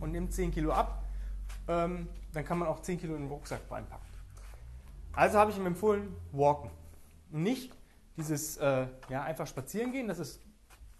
und 0.00 0.12
nimmt 0.12 0.32
10 0.32 0.52
Kilo 0.52 0.72
ab, 0.72 1.04
ähm, 1.68 2.08
dann 2.32 2.44
kann 2.44 2.58
man 2.58 2.68
auch 2.68 2.80
10 2.80 3.00
Kilo 3.00 3.14
in 3.14 3.22
den 3.22 3.30
Rucksack 3.30 3.60
reinpacken. 3.70 4.09
Also 5.12 5.38
habe 5.38 5.50
ich 5.50 5.58
ihm 5.58 5.66
empfohlen, 5.66 6.14
walken. 6.32 6.70
Nicht 7.30 7.76
dieses 8.16 8.56
äh, 8.58 8.86
ja, 9.08 9.22
einfach 9.22 9.46
spazieren 9.46 9.92
gehen, 9.92 10.08
das 10.08 10.18
ist 10.18 10.40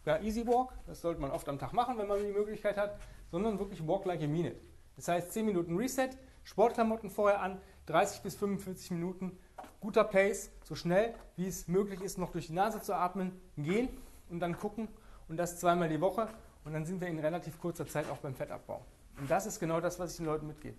ja, 0.05 0.19
Easy 0.21 0.47
Walk, 0.47 0.73
das 0.87 1.01
sollte 1.01 1.21
man 1.21 1.31
oft 1.31 1.49
am 1.49 1.59
Tag 1.59 1.73
machen, 1.73 1.99
wenn 1.99 2.09
man 2.09 2.19
die 2.19 2.33
Möglichkeit 2.33 2.77
hat, 2.77 2.99
sondern 3.31 3.59
wirklich 3.59 3.87
Walk 3.87 4.07
like 4.07 4.23
a 4.23 4.27
minute. 4.27 4.57
Das 4.97 5.09
heißt 5.09 5.33
10 5.33 5.47
Minuten 5.47 5.77
Reset, 5.77 6.11
Sportklamotten 6.45 7.11
vorher 7.11 7.41
an, 7.41 7.61
30 7.87 8.23
bis 8.23 8.35
45 8.37 8.93
Minuten, 8.93 9.39
guter 9.81 10.05
Pace, 10.05 10.51
so 10.65 10.75
schnell 10.75 11.15
wie 11.37 11.47
es 11.47 11.69
möglich 11.69 12.01
ist, 12.01 12.19
noch 12.19 12.31
durch 12.33 12.47
die 12.47 12.53
Nase 12.53 12.81
zu 12.81 12.95
atmen, 12.95 13.39
gehen 13.57 13.89
und 14.31 14.41
dann 14.41 14.57
gucken 14.57 14.89
und 15.29 15.37
das 15.37 15.59
zweimal 15.61 15.89
die 15.89 16.01
Woche 16.01 16.29
und 16.65 16.73
dann 16.73 16.85
sind 16.85 17.01
wir 17.01 17.09
in 17.09 17.19
relativ 17.19 17.59
kurzer 17.59 17.87
Zeit 17.87 18.09
auch 18.11 18.19
beim 18.19 18.35
Fettabbau. 18.35 18.85
Und 19.19 19.31
das 19.31 19.47
ist 19.47 19.61
genau 19.61 19.81
das, 19.81 19.99
was 19.99 20.13
ich 20.13 20.17
den 20.17 20.27
Leuten 20.27 20.47
mitgebe. 20.47 20.77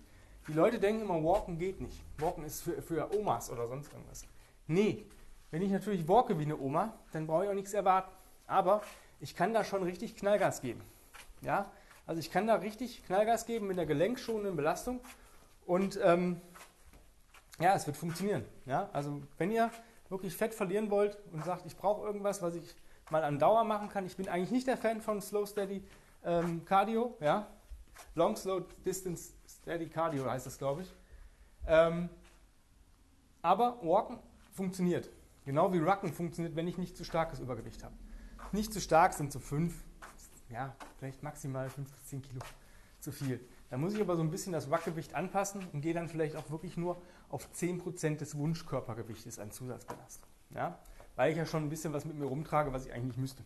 Die 0.48 0.52
Leute 0.52 0.78
denken 0.78 1.02
immer, 1.02 1.22
Walken 1.22 1.58
geht 1.58 1.80
nicht. 1.80 2.02
Walken 2.18 2.44
ist 2.44 2.62
für, 2.62 2.82
für 2.82 3.16
Omas 3.16 3.50
oder 3.50 3.68
sonst 3.68 3.92
irgendwas. 3.92 4.24
Nee, 4.66 5.06
wenn 5.50 5.62
ich 5.62 5.70
natürlich 5.70 6.08
walke 6.08 6.38
wie 6.38 6.44
eine 6.44 6.58
Oma, 6.58 6.94
dann 7.12 7.26
brauche 7.26 7.44
ich 7.44 7.50
auch 7.50 7.54
nichts 7.54 7.74
erwarten. 7.74 8.10
Aber 8.46 8.82
ich 9.20 9.36
kann 9.36 9.54
da 9.54 9.64
schon 9.64 9.82
richtig 9.82 10.16
Knallgas 10.16 10.62
geben. 10.62 10.80
Ja, 11.42 11.70
also 12.06 12.20
ich 12.20 12.30
kann 12.30 12.46
da 12.46 12.56
richtig 12.56 13.04
Knallgas 13.06 13.46
geben 13.46 13.68
mit 13.68 13.78
einer 13.78 13.86
gelenkschonenden 13.86 14.56
Belastung 14.56 15.00
und 15.66 15.98
ähm, 16.02 16.40
ja, 17.60 17.74
es 17.74 17.86
wird 17.86 17.96
funktionieren. 17.96 18.44
Ja, 18.66 18.88
also 18.92 19.22
wenn 19.38 19.50
ihr 19.50 19.70
wirklich 20.08 20.34
Fett 20.34 20.54
verlieren 20.54 20.90
wollt 20.90 21.18
und 21.32 21.44
sagt, 21.44 21.66
ich 21.66 21.76
brauche 21.76 22.04
irgendwas, 22.04 22.42
was 22.42 22.54
ich 22.54 22.74
mal 23.10 23.22
an 23.22 23.38
Dauer 23.38 23.64
machen 23.64 23.88
kann, 23.88 24.06
ich 24.06 24.16
bin 24.16 24.28
eigentlich 24.28 24.50
nicht 24.50 24.66
der 24.66 24.76
Fan 24.76 25.00
von 25.00 25.20
Slow 25.20 25.46
Steady 25.46 25.84
ähm, 26.24 26.64
Cardio, 26.64 27.16
ja, 27.20 27.46
Long 28.14 28.36
Slow 28.36 28.64
Distance 28.84 29.32
Steady 29.62 29.88
Cardio 29.88 30.28
heißt 30.28 30.46
das, 30.46 30.58
glaube 30.58 30.82
ich. 30.82 30.94
Ähm, 31.66 32.08
aber 33.40 33.78
Walken 33.82 34.18
funktioniert. 34.52 35.08
Genau 35.44 35.72
wie 35.72 35.78
Rucken 35.78 36.12
funktioniert, 36.12 36.54
wenn 36.54 36.68
ich 36.68 36.78
nicht 36.78 36.96
zu 36.96 37.04
starkes 37.04 37.40
Übergewicht 37.40 37.82
habe. 37.82 37.94
Nicht 38.52 38.72
zu 38.72 38.80
stark 38.80 39.14
sind 39.14 39.32
so 39.32 39.40
5, 39.40 39.74
ja, 40.50 40.74
vielleicht 40.98 41.22
maximal 41.22 41.68
5 41.68 41.90
bis 41.90 42.04
10 42.06 42.22
Kilo 42.22 42.40
zu 43.00 43.10
viel. 43.10 43.40
Da 43.70 43.76
muss 43.78 43.94
ich 43.94 44.00
aber 44.00 44.16
so 44.16 44.22
ein 44.22 44.30
bisschen 44.30 44.52
das 44.52 44.70
Ruckgewicht 44.70 45.14
anpassen 45.14 45.66
und 45.72 45.80
gehe 45.80 45.94
dann 45.94 46.08
vielleicht 46.08 46.36
auch 46.36 46.50
wirklich 46.50 46.76
nur 46.76 47.00
auf 47.30 47.48
10% 47.52 48.18
des 48.18 48.36
Wunschkörpergewichtes 48.36 49.38
an 49.38 49.50
Zusatzbelastung. 49.50 50.28
Ja? 50.50 50.78
Weil 51.16 51.32
ich 51.32 51.38
ja 51.38 51.46
schon 51.46 51.64
ein 51.64 51.70
bisschen 51.70 51.92
was 51.92 52.04
mit 52.04 52.16
mir 52.18 52.26
rumtrage, 52.26 52.72
was 52.72 52.86
ich 52.86 52.92
eigentlich 52.92 53.16
müsste. 53.16 53.42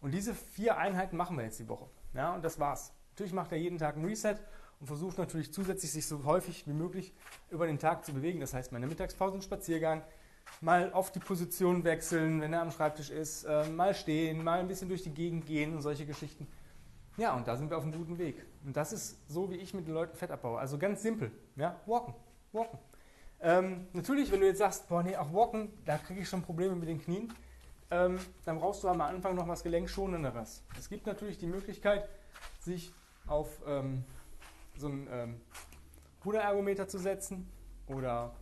Und 0.00 0.12
diese 0.12 0.34
vier 0.34 0.78
Einheiten 0.78 1.16
machen 1.16 1.36
wir 1.36 1.44
jetzt 1.44 1.58
die 1.58 1.68
Woche. 1.68 1.88
Ja, 2.14 2.34
und 2.34 2.44
das 2.44 2.58
war's. 2.60 2.92
Natürlich 3.16 3.32
macht 3.32 3.50
er 3.50 3.56
jeden 3.56 3.78
Tag 3.78 3.96
ein 3.96 4.04
Reset 4.04 4.36
und 4.78 4.88
versucht 4.88 5.16
natürlich 5.16 5.50
zusätzlich 5.50 5.90
sich 5.90 6.06
so 6.06 6.24
häufig 6.24 6.66
wie 6.66 6.74
möglich 6.74 7.14
über 7.50 7.66
den 7.66 7.78
Tag 7.78 8.04
zu 8.04 8.12
bewegen. 8.12 8.40
Das 8.40 8.52
heißt, 8.52 8.72
meine 8.72 8.86
Mittagspause 8.86 9.38
ein 9.38 9.40
Spaziergang, 9.40 10.02
mal 10.60 10.92
auf 10.92 11.12
die 11.12 11.18
Position 11.18 11.82
wechseln, 11.84 12.42
wenn 12.42 12.52
er 12.52 12.60
am 12.60 12.70
Schreibtisch 12.70 13.08
ist, 13.08 13.44
äh, 13.44 13.70
mal 13.70 13.94
stehen, 13.94 14.44
mal 14.44 14.60
ein 14.60 14.68
bisschen 14.68 14.90
durch 14.90 15.02
die 15.02 15.14
Gegend 15.14 15.46
gehen 15.46 15.74
und 15.74 15.80
solche 15.80 16.04
Geschichten. 16.04 16.46
Ja, 17.16 17.34
und 17.34 17.48
da 17.48 17.56
sind 17.56 17.70
wir 17.70 17.78
auf 17.78 17.84
einem 17.84 17.94
guten 17.94 18.18
Weg. 18.18 18.44
Und 18.66 18.76
das 18.76 18.92
ist 18.92 19.18
so, 19.32 19.50
wie 19.50 19.56
ich 19.56 19.72
mit 19.72 19.86
den 19.86 19.94
Leuten 19.94 20.14
Fett 20.14 20.30
abbaue. 20.30 20.58
Also 20.58 20.76
ganz 20.76 21.00
simpel. 21.00 21.32
Ja, 21.56 21.80
walken, 21.86 22.12
walken. 22.52 22.78
Ähm, 23.40 23.86
natürlich, 23.94 24.30
wenn 24.30 24.40
du 24.40 24.46
jetzt 24.46 24.58
sagst, 24.58 24.90
boah, 24.90 25.02
nee, 25.02 25.16
auch 25.16 25.32
walken, 25.32 25.72
da 25.86 25.96
kriege 25.96 26.20
ich 26.20 26.28
schon 26.28 26.42
Probleme 26.42 26.76
mit 26.76 26.90
den 26.90 27.00
Knien, 27.00 27.32
ähm, 27.90 28.18
dann 28.44 28.58
brauchst 28.58 28.84
du 28.84 28.88
am 28.88 29.00
Anfang 29.00 29.34
noch 29.34 29.48
was 29.48 29.62
Gelenkschonenderes. 29.62 30.62
Es 30.78 30.90
gibt 30.90 31.06
natürlich 31.06 31.38
die 31.38 31.46
Möglichkeit, 31.46 32.10
sich 32.60 32.92
auf 33.26 33.48
ähm, 33.66 34.04
so 34.76 34.88
einen 34.88 35.08
ähm, 35.10 35.40
Ruderergometer 36.24 36.88
zu 36.88 36.98
setzen 36.98 37.48
oder 37.86 38.34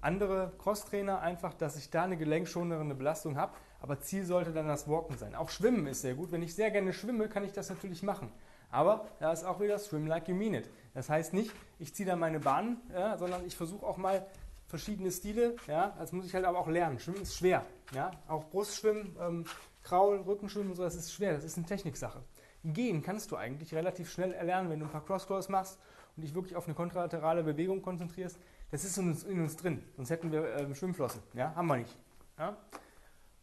andere 0.00 0.52
Crosstrainer 0.58 1.20
einfach, 1.20 1.54
dass 1.54 1.76
ich 1.76 1.90
da 1.90 2.04
eine 2.04 2.16
gelenkschonende 2.16 2.94
Belastung 2.94 3.36
habe. 3.36 3.52
Aber 3.80 4.00
Ziel 4.00 4.24
sollte 4.24 4.52
dann 4.52 4.68
das 4.68 4.88
Walken 4.88 5.16
sein. 5.16 5.34
Auch 5.34 5.48
Schwimmen 5.48 5.86
ist 5.86 6.02
sehr 6.02 6.14
gut. 6.14 6.32
Wenn 6.32 6.42
ich 6.42 6.54
sehr 6.54 6.70
gerne 6.70 6.92
schwimme, 6.92 7.28
kann 7.28 7.44
ich 7.44 7.52
das 7.52 7.70
natürlich 7.70 8.02
machen. 8.02 8.30
Aber 8.70 9.06
da 9.18 9.32
ist 9.32 9.44
auch 9.44 9.60
wieder 9.60 9.78
Swim 9.78 10.06
like 10.06 10.28
you 10.28 10.34
mean 10.34 10.54
it. 10.54 10.70
Das 10.94 11.08
heißt 11.08 11.32
nicht, 11.32 11.52
ich 11.78 11.94
ziehe 11.94 12.06
da 12.06 12.14
meine 12.14 12.40
Bahn, 12.40 12.76
ja, 12.92 13.16
sondern 13.16 13.44
ich 13.46 13.56
versuche 13.56 13.84
auch 13.84 13.96
mal 13.96 14.26
verschiedene 14.66 15.10
Stile. 15.10 15.56
Ja. 15.66 15.94
Das 15.98 16.12
muss 16.12 16.26
ich 16.26 16.34
halt 16.34 16.44
aber 16.44 16.58
auch 16.58 16.68
lernen. 16.68 16.98
Schwimmen 16.98 17.22
ist 17.22 17.36
schwer. 17.36 17.64
Ja. 17.94 18.12
Auch 18.28 18.44
Brustschwimmen, 18.44 19.16
ähm, 19.20 19.44
Kraul, 19.82 20.18
Rückenschwimmen 20.18 20.70
und 20.70 20.76
so, 20.76 20.82
das 20.82 20.94
ist 20.94 21.12
schwer. 21.12 21.34
Das 21.34 21.44
ist 21.44 21.56
eine 21.56 21.66
Techniksache. 21.66 22.22
Gehen 22.64 23.02
kannst 23.02 23.30
du 23.30 23.36
eigentlich 23.36 23.74
relativ 23.74 24.10
schnell 24.10 24.32
erlernen, 24.32 24.70
wenn 24.70 24.80
du 24.80 24.86
ein 24.86 24.90
paar 24.90 25.04
Cross-Crawls 25.04 25.48
machst 25.48 25.78
und 26.16 26.22
dich 26.22 26.34
wirklich 26.34 26.56
auf 26.56 26.66
eine 26.66 26.74
kontralaterale 26.74 27.42
Bewegung 27.42 27.82
konzentrierst. 27.82 28.38
Das 28.70 28.84
ist 28.84 28.96
in 28.98 29.08
uns, 29.08 29.24
in 29.24 29.40
uns 29.40 29.56
drin, 29.56 29.82
sonst 29.96 30.10
hätten 30.10 30.30
wir 30.30 30.44
äh, 30.44 30.74
Schwimmflossen. 30.74 31.22
Ja? 31.34 31.54
Haben 31.54 31.68
wir 31.68 31.76
nicht. 31.78 31.96
Ja? 32.38 32.56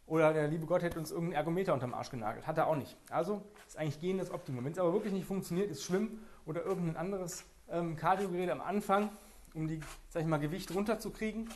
Oder 0.06 0.32
der 0.32 0.48
liebe 0.48 0.64
Gott 0.64 0.82
hätte 0.82 0.98
uns 0.98 1.10
irgendeinen 1.10 1.36
Ergometer 1.36 1.74
unterm 1.74 1.92
Arsch 1.92 2.10
genagelt. 2.10 2.46
Hat 2.46 2.56
er 2.56 2.66
auch 2.66 2.76
nicht. 2.76 2.96
Also 3.10 3.42
ist 3.66 3.76
eigentlich 3.76 4.00
Gehen 4.00 4.18
das 4.18 4.30
Optimum. 4.30 4.64
Wenn 4.64 4.72
es 4.72 4.78
aber 4.78 4.92
wirklich 4.92 5.12
nicht 5.12 5.26
funktioniert, 5.26 5.70
ist 5.70 5.82
Schwimmen 5.82 6.24
oder 6.46 6.64
irgendein 6.64 6.96
anderes 6.96 7.44
ähm, 7.68 7.96
Kardiogerät 7.96 8.48
am 8.50 8.62
Anfang, 8.62 9.10
um 9.52 9.68
die, 9.68 9.80
sag 10.08 10.22
ich 10.22 10.28
mal, 10.28 10.38
Gewicht 10.38 10.74
runterzukriegen, 10.74 11.50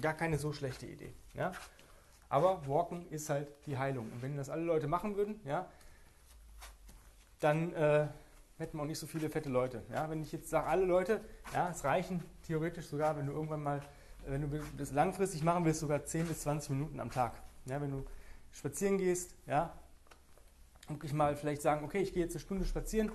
gar 0.00 0.14
keine 0.14 0.38
so 0.38 0.52
schlechte 0.52 0.86
Idee. 0.86 1.12
Ja? 1.34 1.52
Aber 2.28 2.66
Walken 2.66 3.08
ist 3.10 3.30
halt 3.30 3.48
die 3.66 3.78
Heilung. 3.78 4.10
Und 4.12 4.22
wenn 4.22 4.36
das 4.36 4.50
alle 4.50 4.62
Leute 4.62 4.88
machen 4.88 5.16
würden, 5.16 5.40
ja, 5.44 5.66
dann 7.40 7.72
äh, 7.74 8.08
hätten 8.58 8.76
wir 8.76 8.82
auch 8.82 8.86
nicht 8.86 8.98
so 8.98 9.06
viele 9.06 9.30
fette 9.30 9.48
Leute. 9.48 9.82
Ja? 9.90 10.10
Wenn 10.10 10.22
ich 10.22 10.32
jetzt 10.32 10.50
sage, 10.50 10.66
alle 10.66 10.84
Leute, 10.84 11.20
ja, 11.52 11.70
es 11.70 11.84
reichen 11.84 12.22
theoretisch 12.46 12.86
sogar, 12.86 13.16
wenn 13.16 13.26
du 13.26 13.32
irgendwann 13.32 13.62
mal, 13.62 13.78
äh, 14.26 14.30
wenn 14.32 14.42
du 14.42 14.60
das 14.76 14.92
langfristig 14.92 15.42
machen 15.42 15.64
willst, 15.64 15.80
sogar 15.80 16.04
10 16.04 16.26
bis 16.26 16.40
20 16.40 16.70
Minuten 16.70 17.00
am 17.00 17.10
Tag. 17.10 17.34
Ja, 17.66 17.80
wenn 17.80 17.90
du 17.90 18.04
spazieren 18.50 18.98
gehst, 18.98 19.34
ja, 19.46 19.72
wirklich 20.88 21.12
mal 21.12 21.36
vielleicht 21.36 21.62
sagen, 21.62 21.84
okay, 21.84 21.98
ich 21.98 22.12
gehe 22.12 22.22
jetzt 22.22 22.34
eine 22.34 22.40
Stunde 22.40 22.64
spazieren, 22.64 23.12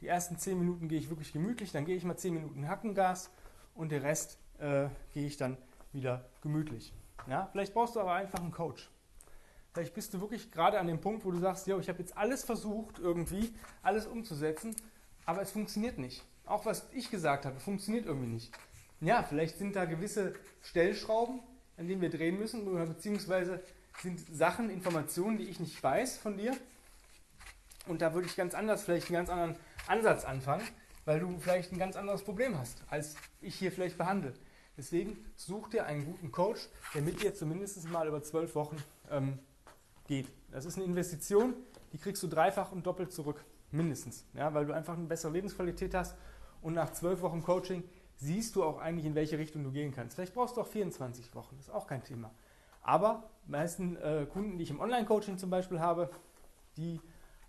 die 0.00 0.06
ersten 0.06 0.38
10 0.38 0.58
Minuten 0.58 0.88
gehe 0.88 0.98
ich 0.98 1.10
wirklich 1.10 1.32
gemütlich, 1.32 1.72
dann 1.72 1.84
gehe 1.84 1.96
ich 1.96 2.04
mal 2.04 2.16
10 2.16 2.34
Minuten 2.34 2.68
Hackengas 2.68 3.30
und 3.74 3.90
den 3.90 4.02
Rest 4.02 4.38
äh, 4.58 4.88
gehe 5.12 5.26
ich 5.26 5.36
dann 5.36 5.56
wieder 5.92 6.24
gemütlich. 6.42 6.92
Ja, 7.26 7.48
vielleicht 7.50 7.74
brauchst 7.74 7.96
du 7.96 8.00
aber 8.00 8.12
einfach 8.12 8.40
einen 8.40 8.52
Coach. 8.52 8.90
Vielleicht 9.78 9.94
bist 9.94 10.12
du 10.12 10.20
wirklich 10.20 10.50
gerade 10.50 10.80
an 10.80 10.88
dem 10.88 11.00
Punkt, 11.00 11.24
wo 11.24 11.30
du 11.30 11.38
sagst, 11.38 11.68
ich 11.68 11.88
habe 11.88 12.00
jetzt 12.00 12.16
alles 12.16 12.42
versucht, 12.42 12.98
irgendwie 12.98 13.54
alles 13.80 14.08
umzusetzen, 14.08 14.74
aber 15.24 15.40
es 15.40 15.52
funktioniert 15.52 15.98
nicht. 15.98 16.24
Auch 16.46 16.66
was 16.66 16.88
ich 16.92 17.12
gesagt 17.12 17.46
habe, 17.46 17.60
funktioniert 17.60 18.04
irgendwie 18.04 18.26
nicht. 18.26 18.52
Ja, 19.00 19.22
vielleicht 19.22 19.56
sind 19.56 19.76
da 19.76 19.84
gewisse 19.84 20.34
Stellschrauben, 20.62 21.38
an 21.76 21.86
denen 21.86 22.00
wir 22.00 22.10
drehen 22.10 22.40
müssen, 22.40 22.64
beziehungsweise 22.88 23.62
sind 24.02 24.18
Sachen, 24.34 24.68
Informationen, 24.68 25.38
die 25.38 25.44
ich 25.44 25.60
nicht 25.60 25.80
weiß 25.80 26.18
von 26.18 26.36
dir. 26.36 26.56
Und 27.86 28.02
da 28.02 28.14
würde 28.14 28.26
ich 28.26 28.34
ganz 28.34 28.54
anders, 28.54 28.82
vielleicht 28.82 29.06
einen 29.06 29.14
ganz 29.14 29.30
anderen 29.30 29.54
Ansatz 29.86 30.24
anfangen, 30.24 30.66
weil 31.04 31.20
du 31.20 31.38
vielleicht 31.38 31.70
ein 31.70 31.78
ganz 31.78 31.94
anderes 31.94 32.24
Problem 32.24 32.58
hast, 32.58 32.82
als 32.88 33.14
ich 33.40 33.54
hier 33.54 33.70
vielleicht 33.70 33.96
behandle. 33.96 34.34
Deswegen 34.76 35.24
such 35.36 35.68
dir 35.70 35.86
einen 35.86 36.04
guten 36.04 36.32
Coach, 36.32 36.68
der 36.94 37.02
mit 37.02 37.22
dir 37.22 37.32
zumindest 37.32 37.88
mal 37.90 38.08
über 38.08 38.24
zwölf 38.24 38.56
Wochen 38.56 38.76
ähm, 39.08 39.38
geht. 40.08 40.26
Das 40.50 40.64
ist 40.64 40.76
eine 40.76 40.84
Investition, 40.84 41.54
die 41.92 41.98
kriegst 41.98 42.22
du 42.22 42.26
dreifach 42.26 42.72
und 42.72 42.84
doppelt 42.84 43.12
zurück, 43.12 43.44
mindestens, 43.70 44.26
ja, 44.34 44.52
weil 44.54 44.66
du 44.66 44.72
einfach 44.72 44.94
eine 44.94 45.06
bessere 45.06 45.32
Lebensqualität 45.32 45.94
hast 45.94 46.16
und 46.62 46.74
nach 46.74 46.90
zwölf 46.90 47.20
Wochen 47.20 47.42
Coaching 47.42 47.84
siehst 48.16 48.56
du 48.56 48.64
auch 48.64 48.80
eigentlich, 48.80 49.04
in 49.04 49.14
welche 49.14 49.38
Richtung 49.38 49.62
du 49.62 49.70
gehen 49.70 49.92
kannst. 49.92 50.16
Vielleicht 50.16 50.34
brauchst 50.34 50.56
du 50.56 50.62
auch 50.62 50.66
24 50.66 51.34
Wochen, 51.34 51.56
das 51.56 51.68
ist 51.68 51.74
auch 51.74 51.86
kein 51.86 52.02
Thema. 52.02 52.32
Aber 52.82 53.30
die 53.46 53.50
meisten 53.52 53.96
äh, 53.96 54.26
Kunden, 54.26 54.58
die 54.58 54.64
ich 54.64 54.70
im 54.70 54.80
Online-Coaching 54.80 55.38
zum 55.38 55.50
Beispiel 55.50 55.78
habe, 55.78 56.10
die 56.76 57.00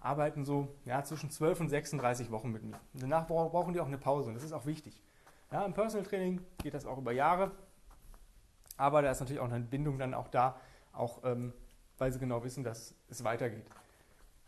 arbeiten 0.02 0.46
so 0.46 0.76
ja, 0.86 1.04
zwischen 1.04 1.30
12 1.30 1.62
und 1.62 1.70
36 1.70 2.32
Wochen 2.32 2.52
mit 2.52 2.64
mir. 2.64 2.80
Und 2.94 3.02
danach 3.02 3.28
brauchen 3.28 3.74
die 3.74 3.80
auch 3.80 3.88
eine 3.88 3.98
Pause 3.98 4.30
und 4.30 4.36
das 4.36 4.44
ist 4.44 4.54
auch 4.54 4.66
wichtig. 4.66 5.02
Ja, 5.52 5.66
Im 5.66 5.74
Personal 5.74 6.06
Training 6.06 6.42
geht 6.62 6.74
das 6.74 6.86
auch 6.86 6.98
über 6.98 7.12
Jahre, 7.12 7.52
aber 8.78 9.02
da 9.02 9.12
ist 9.12 9.20
natürlich 9.20 9.42
auch 9.42 9.52
eine 9.52 9.64
Bindung 9.64 9.98
dann 9.98 10.14
auch 10.14 10.28
da, 10.28 10.60
auch 10.94 11.24
ähm, 11.24 11.54
weil 12.00 12.12
sie 12.12 12.20
genau 12.20 12.44
wissen, 12.44 12.64
dass 12.64 12.96
es 13.10 13.24
weitergeht. 13.24 13.66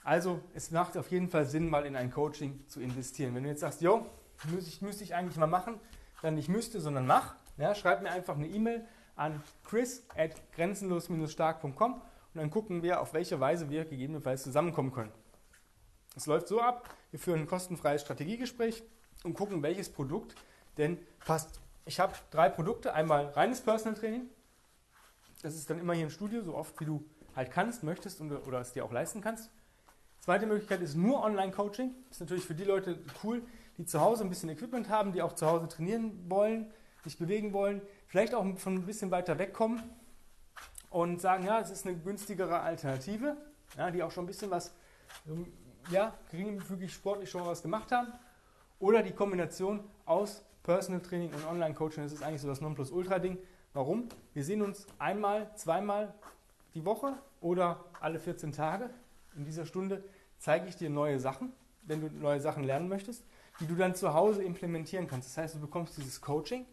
Also 0.03 0.41
es 0.55 0.71
macht 0.71 0.97
auf 0.97 1.11
jeden 1.11 1.29
Fall 1.29 1.45
Sinn, 1.45 1.69
mal 1.69 1.85
in 1.85 1.95
ein 1.95 2.09
Coaching 2.09 2.67
zu 2.67 2.81
investieren. 2.81 3.35
Wenn 3.35 3.43
du 3.43 3.49
jetzt 3.49 3.61
sagst, 3.61 3.81
jo, 3.81 4.07
müsste 4.49 4.69
ich, 4.69 4.81
müsste 4.81 5.03
ich 5.03 5.13
eigentlich 5.13 5.37
mal 5.37 5.47
machen, 5.47 5.79
dann 6.23 6.35
nicht 6.35 6.49
müsste, 6.49 6.81
sondern 6.81 7.05
mach, 7.05 7.35
Ja, 7.57 7.75
schreib 7.75 8.01
mir 8.01 8.09
einfach 8.09 8.35
eine 8.35 8.47
E-Mail 8.47 8.83
an 9.15 9.43
chris 9.63 10.03
at 10.15 10.31
grenzenlos-stark.com 10.53 11.93
und 11.93 12.01
dann 12.33 12.49
gucken 12.49 12.81
wir, 12.81 13.01
auf 13.01 13.13
welche 13.13 13.39
Weise 13.39 13.69
wir 13.69 13.85
gegebenenfalls 13.85 14.43
zusammenkommen 14.43 14.91
können. 14.91 15.11
Es 16.15 16.25
läuft 16.25 16.47
so 16.47 16.59
ab, 16.59 16.89
wir 17.11 17.19
führen 17.19 17.41
ein 17.41 17.47
kostenfreies 17.47 18.01
Strategiegespräch 18.01 18.83
und 19.23 19.33
gucken, 19.33 19.61
welches 19.61 19.89
Produkt 19.89 20.35
denn 20.77 20.97
passt. 21.25 21.59
Ich 21.85 21.99
habe 21.99 22.13
drei 22.31 22.49
Produkte. 22.49 22.93
Einmal 22.93 23.27
reines 23.27 23.61
Personal 23.61 23.99
Training. 23.99 24.29
Das 25.41 25.55
ist 25.55 25.69
dann 25.69 25.79
immer 25.79 25.93
hier 25.93 26.03
im 26.03 26.09
Studio, 26.09 26.41
so 26.41 26.55
oft 26.55 26.79
wie 26.79 26.85
du 26.85 27.03
halt 27.35 27.51
kannst, 27.51 27.83
möchtest 27.83 28.21
und, 28.21 28.31
oder 28.31 28.59
es 28.59 28.73
dir 28.73 28.85
auch 28.85 28.91
leisten 28.91 29.21
kannst. 29.21 29.49
Zweite 30.19 30.45
Möglichkeit 30.45 30.81
ist 30.81 30.95
nur 30.95 31.23
Online-Coaching. 31.23 31.95
Ist 32.11 32.19
natürlich 32.19 32.45
für 32.45 32.53
die 32.53 32.63
Leute 32.63 32.99
cool, 33.23 33.41
die 33.77 33.85
zu 33.85 33.99
Hause 34.01 34.23
ein 34.23 34.29
bisschen 34.29 34.49
Equipment 34.49 34.89
haben, 34.89 35.13
die 35.13 35.21
auch 35.21 35.33
zu 35.33 35.47
Hause 35.47 35.67
trainieren 35.67 36.29
wollen, 36.29 36.71
sich 37.03 37.17
bewegen 37.17 37.53
wollen, 37.53 37.81
vielleicht 38.05 38.35
auch 38.35 38.45
von 38.57 38.75
ein 38.75 38.85
bisschen 38.85 39.09
weiter 39.09 39.39
wegkommen 39.39 39.81
und 40.91 41.19
sagen, 41.19 41.45
ja, 41.45 41.59
es 41.59 41.71
ist 41.71 41.87
eine 41.87 41.97
günstigere 41.97 42.59
Alternative, 42.59 43.35
ja, 43.77 43.89
die 43.89 44.03
auch 44.03 44.11
schon 44.11 44.25
ein 44.25 44.27
bisschen 44.27 44.51
was, 44.51 44.75
ja, 45.89 46.13
geringfügig 46.29 46.93
sportlich 46.93 47.29
schon 47.29 47.45
was 47.45 47.63
gemacht 47.63 47.91
haben. 47.91 48.13
Oder 48.77 49.01
die 49.01 49.13
Kombination 49.13 49.83
aus 50.05 50.43
Personal 50.63 51.01
Training 51.01 51.33
und 51.33 51.47
Online-Coaching, 51.47 52.03
das 52.03 52.13
ist 52.13 52.21
eigentlich 52.21 52.41
so 52.41 52.47
das 52.47 52.61
Nonplusultra-Ding. 52.61 53.37
Warum? 53.73 54.09
Wir 54.33 54.43
sehen 54.43 54.61
uns 54.61 54.85
einmal, 54.99 55.49
zweimal 55.55 56.13
die 56.73 56.85
Woche 56.85 57.17
oder 57.39 57.85
alle 57.99 58.19
14 58.19 58.51
Tage. 58.51 58.89
In 59.35 59.45
dieser 59.45 59.65
Stunde 59.65 60.03
zeige 60.37 60.67
ich 60.67 60.75
dir 60.75 60.89
neue 60.89 61.19
Sachen, 61.19 61.53
wenn 61.83 62.01
du 62.01 62.09
neue 62.09 62.39
Sachen 62.39 62.63
lernen 62.63 62.87
möchtest, 62.87 63.25
die 63.59 63.67
du 63.67 63.75
dann 63.75 63.95
zu 63.95 64.13
Hause 64.13 64.43
implementieren 64.43 65.07
kannst. 65.07 65.29
Das 65.29 65.37
heißt, 65.37 65.55
du 65.55 65.59
bekommst 65.59 65.97
dieses 65.97 66.21
Coaching 66.21 66.65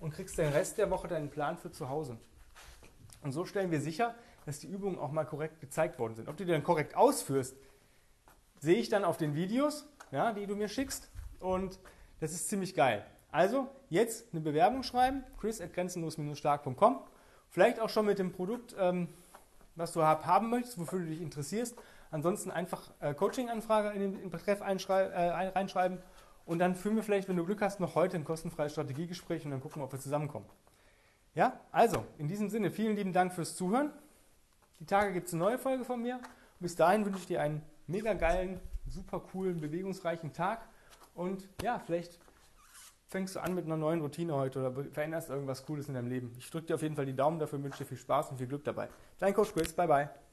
und 0.00 0.12
kriegst 0.12 0.38
den 0.38 0.52
Rest 0.52 0.78
der 0.78 0.90
Woche 0.90 1.08
deinen 1.08 1.30
Plan 1.30 1.56
für 1.56 1.70
zu 1.70 1.88
Hause. 1.88 2.18
Und 3.22 3.32
so 3.32 3.44
stellen 3.44 3.70
wir 3.70 3.80
sicher, 3.80 4.14
dass 4.44 4.60
die 4.60 4.68
Übungen 4.68 4.98
auch 4.98 5.10
mal 5.10 5.24
korrekt 5.24 5.60
gezeigt 5.60 5.98
worden 5.98 6.14
sind. 6.14 6.28
Ob 6.28 6.36
du 6.36 6.44
die 6.44 6.52
dann 6.52 6.62
korrekt 6.62 6.94
ausführst, 6.94 7.56
sehe 8.60 8.76
ich 8.76 8.88
dann 8.88 9.04
auf 9.04 9.16
den 9.16 9.34
Videos, 9.34 9.88
ja, 10.12 10.32
die 10.32 10.46
du 10.46 10.54
mir 10.54 10.68
schickst. 10.68 11.10
Und 11.40 11.78
das 12.20 12.32
ist 12.32 12.48
ziemlich 12.48 12.74
geil. 12.74 13.04
Also 13.32 13.68
jetzt 13.90 14.32
eine 14.32 14.40
Bewerbung 14.40 14.82
schreiben, 14.82 15.24
chris 15.38 15.60
at 15.60 15.74
grenzenlos-stark.com. 15.74 17.00
Vielleicht 17.50 17.80
auch 17.80 17.88
schon 17.88 18.06
mit 18.06 18.18
dem 18.18 18.32
Produkt, 18.32 18.74
ähm, 18.78 19.08
was 19.76 19.92
du 19.92 20.02
haben 20.02 20.50
möchtest, 20.50 20.78
wofür 20.78 21.00
du 21.00 21.06
dich 21.06 21.20
interessierst. 21.20 21.76
Ansonsten 22.10 22.50
einfach 22.50 22.90
äh, 23.00 23.14
Coaching-Anfrage 23.14 23.90
in 23.90 24.00
den 24.00 24.30
Betreff 24.30 24.60
äh, 24.60 24.64
reinschreiben 24.64 25.98
und 26.44 26.60
dann 26.60 26.74
führen 26.74 26.96
wir 26.96 27.02
vielleicht, 27.02 27.28
wenn 27.28 27.36
du 27.36 27.44
Glück 27.44 27.60
hast, 27.60 27.80
noch 27.80 27.94
heute 27.94 28.16
ein 28.16 28.24
kostenfreies 28.24 28.72
Strategiegespräch 28.72 29.44
und 29.44 29.50
dann 29.50 29.60
gucken 29.60 29.82
wir, 29.82 29.84
ob 29.84 29.92
wir 29.92 29.98
zusammenkommen. 29.98 30.46
Ja, 31.34 31.60
also 31.72 32.04
in 32.18 32.28
diesem 32.28 32.48
Sinne, 32.48 32.70
vielen 32.70 32.96
lieben 32.96 33.12
Dank 33.12 33.32
fürs 33.34 33.56
Zuhören. 33.56 33.90
Die 34.80 34.86
Tage 34.86 35.12
gibt 35.12 35.26
es 35.26 35.34
eine 35.34 35.42
neue 35.42 35.58
Folge 35.58 35.84
von 35.84 36.00
mir. 36.00 36.20
bis 36.60 36.76
dahin 36.76 37.04
wünsche 37.04 37.18
ich 37.18 37.26
dir 37.26 37.42
einen 37.42 37.62
mega 37.86 38.14
geilen, 38.14 38.60
super 38.86 39.20
coolen, 39.20 39.60
bewegungsreichen 39.60 40.32
Tag 40.32 40.66
und 41.14 41.48
ja, 41.62 41.78
vielleicht 41.84 42.18
fängst 43.08 43.36
du 43.36 43.40
an 43.40 43.54
mit 43.54 43.64
einer 43.66 43.76
neuen 43.76 44.00
Routine 44.00 44.34
heute 44.34 44.60
oder 44.60 44.84
veränderst 44.90 45.30
irgendwas 45.30 45.64
Cooles 45.64 45.88
in 45.88 45.94
deinem 45.94 46.08
Leben. 46.08 46.32
Ich 46.38 46.50
drücke 46.50 46.66
dir 46.66 46.74
auf 46.74 46.82
jeden 46.82 46.96
Fall 46.96 47.06
die 47.06 47.16
Daumen 47.16 47.38
dafür, 47.38 47.62
wünsche 47.62 47.78
dir 47.78 47.86
viel 47.86 47.98
Spaß 47.98 48.30
und 48.30 48.38
viel 48.38 48.48
Glück 48.48 48.64
dabei. 48.64 48.88
Dein 49.18 49.34
Coach 49.34 49.52
Chris, 49.52 49.72
bye 49.72 49.86
bye. 49.86 50.25